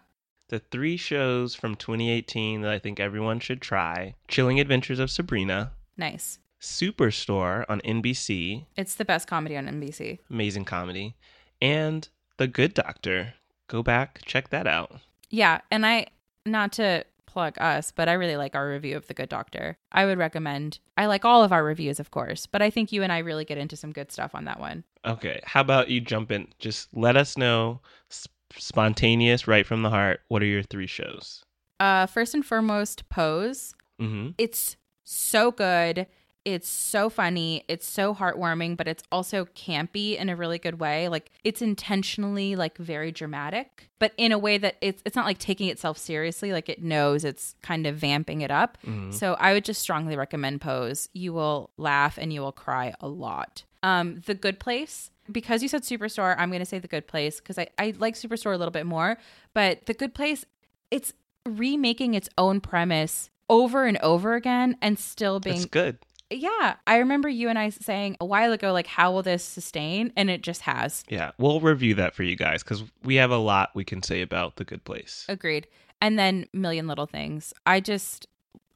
the 0.50 0.59
three 0.61 0.96
shows 0.96 1.55
from 1.55 1.74
2018 1.74 2.61
that 2.61 2.70
I 2.70 2.79
think 2.79 3.00
everyone 3.00 3.40
should 3.40 3.61
try 3.62 4.14
Chilling 4.29 4.61
Adventures 4.61 4.98
of 5.00 5.11
Sabrina, 5.11 5.72
Nice. 5.96 6.38
Superstore 6.64 7.64
on 7.68 7.81
NBC, 7.83 8.64
It's 8.77 8.94
the 8.94 9.05
best 9.05 9.29
comedy 9.29 9.57
on 9.57 9.66
NBC. 9.68 10.18
amazing 10.31 10.64
comedy, 10.64 11.14
and 11.61 12.09
The 12.38 12.46
Good 12.46 12.74
Doctor. 12.74 13.35
Go 13.68 13.83
back, 13.83 14.20
check 14.24 14.50
that 14.50 14.66
out. 14.66 14.92
Yeah, 15.31 15.61
and 15.70 15.85
I 15.87 16.07
not 16.46 16.72
to 16.74 17.05
plug 17.27 17.57
us, 17.61 17.90
but 17.90 18.09
I 18.09 18.12
really 18.14 18.37
like 18.37 18.55
our 18.55 18.68
review 18.68 18.96
of 18.96 19.07
The 19.09 19.14
Good 19.14 19.29
Doctor. 19.29 19.77
I 19.92 20.05
would 20.07 20.18
recommend. 20.18 20.79
I 20.96 21.07
like 21.07 21.24
all 21.24 21.42
of 21.44 21.53
our 21.53 21.64
reviews, 21.64 21.98
of 22.00 22.11
course, 22.11 22.46
but 22.46 22.62
I 22.62 22.70
think 22.70 22.92
you 22.92 23.03
and 23.03 23.12
I 23.12 23.18
really 23.18 23.44
get 23.44 23.59
into 23.59 23.77
some 23.77 23.92
good 23.92 24.11
stuff 24.12 24.35
on 24.35 24.44
that 24.46 24.61
one. 24.61 24.85
Okay, 25.05 25.40
how 25.44 25.61
about 25.61 25.88
you 25.90 26.00
jump 26.00 26.31
in? 26.33 26.48
Just 26.59 26.88
let 26.94 27.16
us 27.16 27.37
know, 27.37 27.81
sp- 28.09 28.31
spontaneous, 28.57 29.46
right 29.48 29.66
from 29.66 29.83
the 29.83 29.90
heart. 29.90 30.20
What 30.29 30.42
are 30.42 30.46
your 30.46 30.62
three 30.62 30.87
shows? 30.87 31.42
Uh 31.81 32.07
first 32.07 32.35
and 32.35 32.44
foremost, 32.46 33.09
Pose. 33.09 33.74
Mm-hmm. 34.00 34.31
It's 34.38 34.77
so 35.03 35.50
good. 35.50 36.07
It's 36.45 36.69
so 36.69 37.09
funny. 37.09 37.65
It's 37.69 37.87
so 37.87 38.15
heartwarming, 38.15 38.77
but 38.77 38.87
it's 38.87 39.03
also 39.11 39.47
campy 39.47 40.17
in 40.19 40.29
a 40.29 40.37
really 40.37 40.59
good 40.59 40.79
way. 40.79 41.09
Like 41.09 41.31
it's 41.43 41.63
intentionally 41.63 42.55
like 42.55 42.77
very 42.77 43.11
dramatic, 43.13 43.89
but 43.99 44.13
in 44.19 44.31
a 44.33 44.39
way 44.39 44.59
that 44.59 44.77
it's 44.83 45.03
it's 45.07 45.17
not 45.17 45.25
like 45.25 45.39
taking 45.39 45.69
itself 45.69 45.97
seriously. 45.97 46.53
Like 46.53 46.69
it 46.69 46.83
knows 46.83 47.25
it's 47.25 47.55
kind 47.63 47.87
of 47.87 47.97
vamping 47.97 48.43
it 48.43 48.51
up. 48.51 48.77
Mhm. 48.87 49.15
So 49.15 49.35
I 49.41 49.55
would 49.55 49.65
just 49.65 49.81
strongly 49.81 50.17
recommend 50.17 50.61
Pose. 50.61 51.09
You 51.15 51.33
will 51.33 51.71
laugh 51.79 52.19
and 52.19 52.33
you 52.33 52.43
will 52.43 52.53
cry 52.53 52.95
a 53.01 53.09
lot. 53.09 53.65
Um, 53.83 54.21
The 54.27 54.35
Good 54.35 54.61
Place. 54.61 55.11
Because 55.33 55.63
you 55.63 55.69
said 55.69 55.83
Superstore, 55.85 56.35
I'm 56.39 56.51
going 56.51 56.61
to 56.61 56.67
say 56.67 56.79
The 56.79 56.89
Good 56.89 57.07
Place 57.07 57.39
because 57.41 57.59
I, 57.59 57.69
I 57.79 57.95
like 57.99 58.15
Superstore 58.15 58.53
a 58.55 58.59
little 58.59 58.71
bit 58.73 58.85
more. 58.85 59.17
But 59.55 59.87
The 59.87 59.95
Good 59.95 60.15
Place, 60.15 60.45
it's 60.91 61.15
remaking 61.47 62.13
its 62.13 62.29
own 62.37 62.61
premise 62.61 63.31
over 63.49 63.87
and 63.87 63.97
over 63.99 64.35
again 64.35 64.77
and 64.83 64.99
still 64.99 65.41
being 65.41 65.57
It's 65.57 65.65
good. 65.67 65.99
Yeah 66.31 66.77
i 66.87 66.97
remember 66.97 67.29
you 67.29 67.49
and 67.49 67.59
i 67.59 67.69
saying 67.69 68.17
a 68.21 68.25
while 68.25 68.53
ago 68.53 68.73
like 68.73 68.87
how 68.87 69.13
will 69.13 69.23
this 69.23 69.45
sustain? 69.45 70.13
And 70.17 70.31
it 70.31 70.43
just 70.43 70.63
has. 70.63 71.05
Yeah, 71.09 71.33
we'll 71.39 71.61
review 71.61 71.95
that 71.97 72.15
for 72.15 72.23
you 72.23 72.37
guys 72.37 72.63
because 72.63 72.85
we 73.03 73.17
have 73.17 73.31
a 73.31 73.37
lot 73.37 73.71
we 73.75 73.85
can 73.85 74.03
say 74.03 74.23
about 74.23 74.57
The 74.57 74.65
Good 74.65 74.85
Place. 74.85 75.25
agreed. 75.29 75.67
And 76.01 76.19
then 76.19 76.47
million 76.53 76.87
little 76.87 77.07
things. 77.07 77.53
I 77.67 77.81
just 77.81 78.27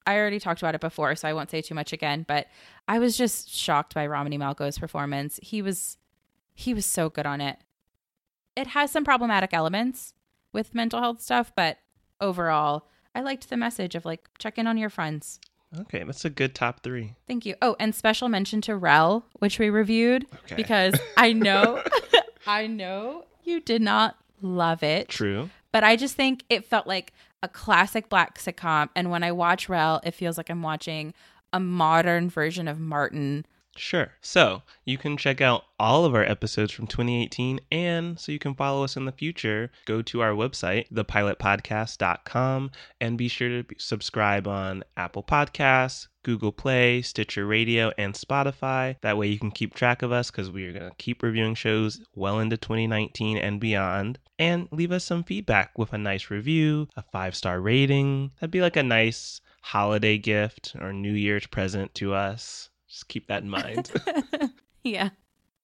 i 0.07 0.17
already 0.17 0.41
talked 0.41 0.63
about 0.63 0.75
it 0.75 0.81
before 0.81 1.15
so 1.15 1.29
i 1.29 1.35
won't 1.35 1.51
say 1.51 1.61
too 1.61 1.75
much 1.75 1.93
again 1.93 2.25
but 2.27 2.47
i 2.89 2.99
was 2.99 3.15
just 3.15 3.51
shocked 3.51 3.95
by 3.95 4.07
romany 4.07 4.39
malco's 4.39 4.79
performance. 4.79 5.39
He 5.43 5.63
was 5.63 5.99
he 6.55 6.75
was 6.75 6.87
so 6.87 7.09
good 7.09 7.27
on 7.27 7.41
it. 7.41 7.59
It 8.57 8.69
has 8.69 8.91
some 8.91 9.05
problematic 9.05 9.55
elements 9.55 10.15
with 10.53 10.75
mental 10.75 11.01
health 11.01 11.21
stuff 11.21 11.53
but 11.55 11.79
overall 12.21 12.89
i 13.15 13.21
liked 13.21 13.49
the 13.49 13.57
message 13.57 13.95
of 13.95 14.05
like 14.05 14.29
check 14.39 14.59
in 14.59 14.67
on 14.67 14.79
your 14.79 14.91
friends 14.91 15.39
Okay, 15.81 16.03
that's 16.03 16.25
a 16.25 16.31
good 16.31 16.55
top 16.55 16.83
three. 16.83 17.15
Thank 17.27 17.45
you. 17.45 17.55
Oh, 17.61 17.77
and 17.79 17.95
special 17.95 18.29
mention 18.29 18.61
to 18.63 18.77
Rel, 18.77 19.25
which 19.39 19.59
we 19.59 19.69
reviewed 19.71 20.27
Okay. 20.45 20.55
because 20.55 20.95
I 21.17 21.33
know 21.35 21.83
I 22.47 22.67
know 22.67 23.25
you 23.45 23.61
did 23.61 23.83
not 23.83 24.17
love 24.41 24.83
it. 24.83 25.09
True. 25.09 25.51
But 25.73 25.85
I 25.85 25.97
just 25.97 26.15
think 26.17 26.45
it 26.49 26.65
felt 26.65 26.87
like 26.87 27.13
a 27.43 27.49
classic 27.49 28.09
black 28.09 28.39
sitcom 28.39 28.89
and 28.97 29.11
when 29.11 29.23
I 29.23 29.33
watch 29.33 29.69
Rel, 29.69 30.01
it 30.05 30.13
feels 30.15 30.39
like 30.39 30.49
I'm 30.51 30.63
watching 30.63 31.13
a 31.53 31.61
modern 31.61 32.31
version 32.31 32.67
of 32.69 32.79
Martin. 32.81 33.45
Sure. 33.79 34.13
So 34.21 34.63
you 34.85 34.99
can 34.99 35.17
check 35.17 35.41
out 35.41 35.65
all 35.79 36.05
of 36.05 36.15
our 36.15 36.25
episodes 36.25 36.73
from 36.73 36.89
2018, 36.89 37.61
and 37.71 38.19
so 38.19 38.33
you 38.33 38.39
can 38.41 38.55
follow 38.55 38.83
us 38.83 38.97
in 38.97 39.05
the 39.05 39.13
future, 39.13 39.71
go 39.87 40.03
to 40.03 40.21
our 40.21 40.33
website, 40.33 40.89
thepilotpodcast.com, 40.93 42.73
and 43.01 43.17
be 43.17 43.29
sure 43.29 43.63
to 43.63 43.65
subscribe 43.79 44.49
on 44.49 44.83
Apple 44.97 45.23
Podcasts, 45.23 46.09
Google 46.25 46.51
Play, 46.51 47.03
Stitcher 47.03 47.47
Radio, 47.47 47.93
and 47.97 48.15
Spotify. 48.15 48.97
That 49.03 49.17
way 49.17 49.29
you 49.29 49.39
can 49.39 49.53
keep 49.53 49.75
track 49.75 50.03
of 50.03 50.11
us 50.11 50.31
because 50.31 50.51
we 50.51 50.67
are 50.67 50.73
going 50.73 50.91
to 50.91 50.97
keep 50.97 51.23
reviewing 51.23 51.55
shows 51.55 52.01
well 52.17 52.41
into 52.41 52.57
2019 52.57 53.39
and 53.39 53.61
beyond. 53.61 54.19
And 54.41 54.69
leave 54.73 54.91
us 54.91 55.05
some 55.05 55.23
feedback 55.23 55.79
with 55.79 55.93
a 55.93 55.99
nice 55.99 56.31
review, 56.31 56.89
a 56.97 57.03
five 57.13 57.37
star 57.37 57.61
rating. 57.61 58.33
That'd 58.41 58.51
be 58.51 58.61
like 58.61 58.77
a 58.77 58.83
nice 58.83 59.41
holiday 59.63 60.19
gift 60.19 60.75
or 60.81 60.93
New 60.93 61.13
Year's 61.13 61.47
present 61.47 61.95
to 61.95 62.15
us. 62.15 62.71
Just 62.89 63.09
keep 63.09 63.29
that 63.29 63.43
in 63.43 63.51
mind. 63.51 63.91
yeah. 64.85 65.11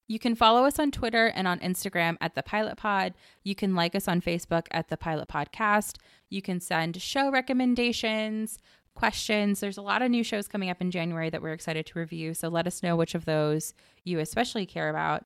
You 0.07 0.19
can 0.19 0.35
follow 0.35 0.65
us 0.65 0.79
on 0.79 0.91
Twitter 0.91 1.29
and 1.29 1.49
on 1.49 1.59
Instagram 1.61 2.17
at 2.21 2.35
the 2.35 2.43
Pilot 2.43 2.77
Pod. 2.77 3.15
You 3.43 3.55
can 3.55 3.75
like 3.75 3.95
us 3.95 4.07
on 4.07 4.21
Facebook 4.21 4.67
at 4.71 4.89
the 4.89 4.99
Pilot 4.99 5.29
Podcast. 5.29 5.97
You 6.29 6.43
can 6.43 6.61
send 6.61 7.01
show 7.01 7.31
recommendations, 7.31 8.59
questions. 8.95 9.61
There's 9.61 9.79
a 9.79 9.83
lot 9.83 10.03
of 10.03 10.11
new 10.11 10.23
shows 10.23 10.47
coming 10.47 10.69
up 10.69 10.83
in 10.83 10.91
January 10.91 11.31
that 11.31 11.41
we're 11.41 11.55
excited 11.55 11.87
to 11.87 11.99
review. 11.99 12.35
So 12.35 12.49
let 12.49 12.67
us 12.67 12.83
know 12.83 12.97
which 12.97 13.15
of 13.15 13.25
those 13.25 13.73
you 14.05 14.19
especially 14.19 14.67
care 14.67 14.91
about 14.91 15.25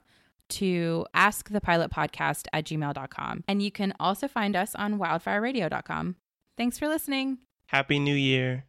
to 0.50 1.04
ask 1.12 1.50
the 1.50 1.60
pilot 1.60 1.90
podcast 1.90 2.46
at 2.52 2.64
gmail.com. 2.64 3.44
And 3.48 3.62
you 3.62 3.70
can 3.70 3.92
also 4.00 4.28
find 4.28 4.56
us 4.56 4.74
on 4.74 4.98
wildfireradio.com. 4.98 6.16
Thanks 6.56 6.78
for 6.78 6.88
listening. 6.88 7.38
Happy 7.66 7.98
New 7.98 8.14
Year. 8.14 8.64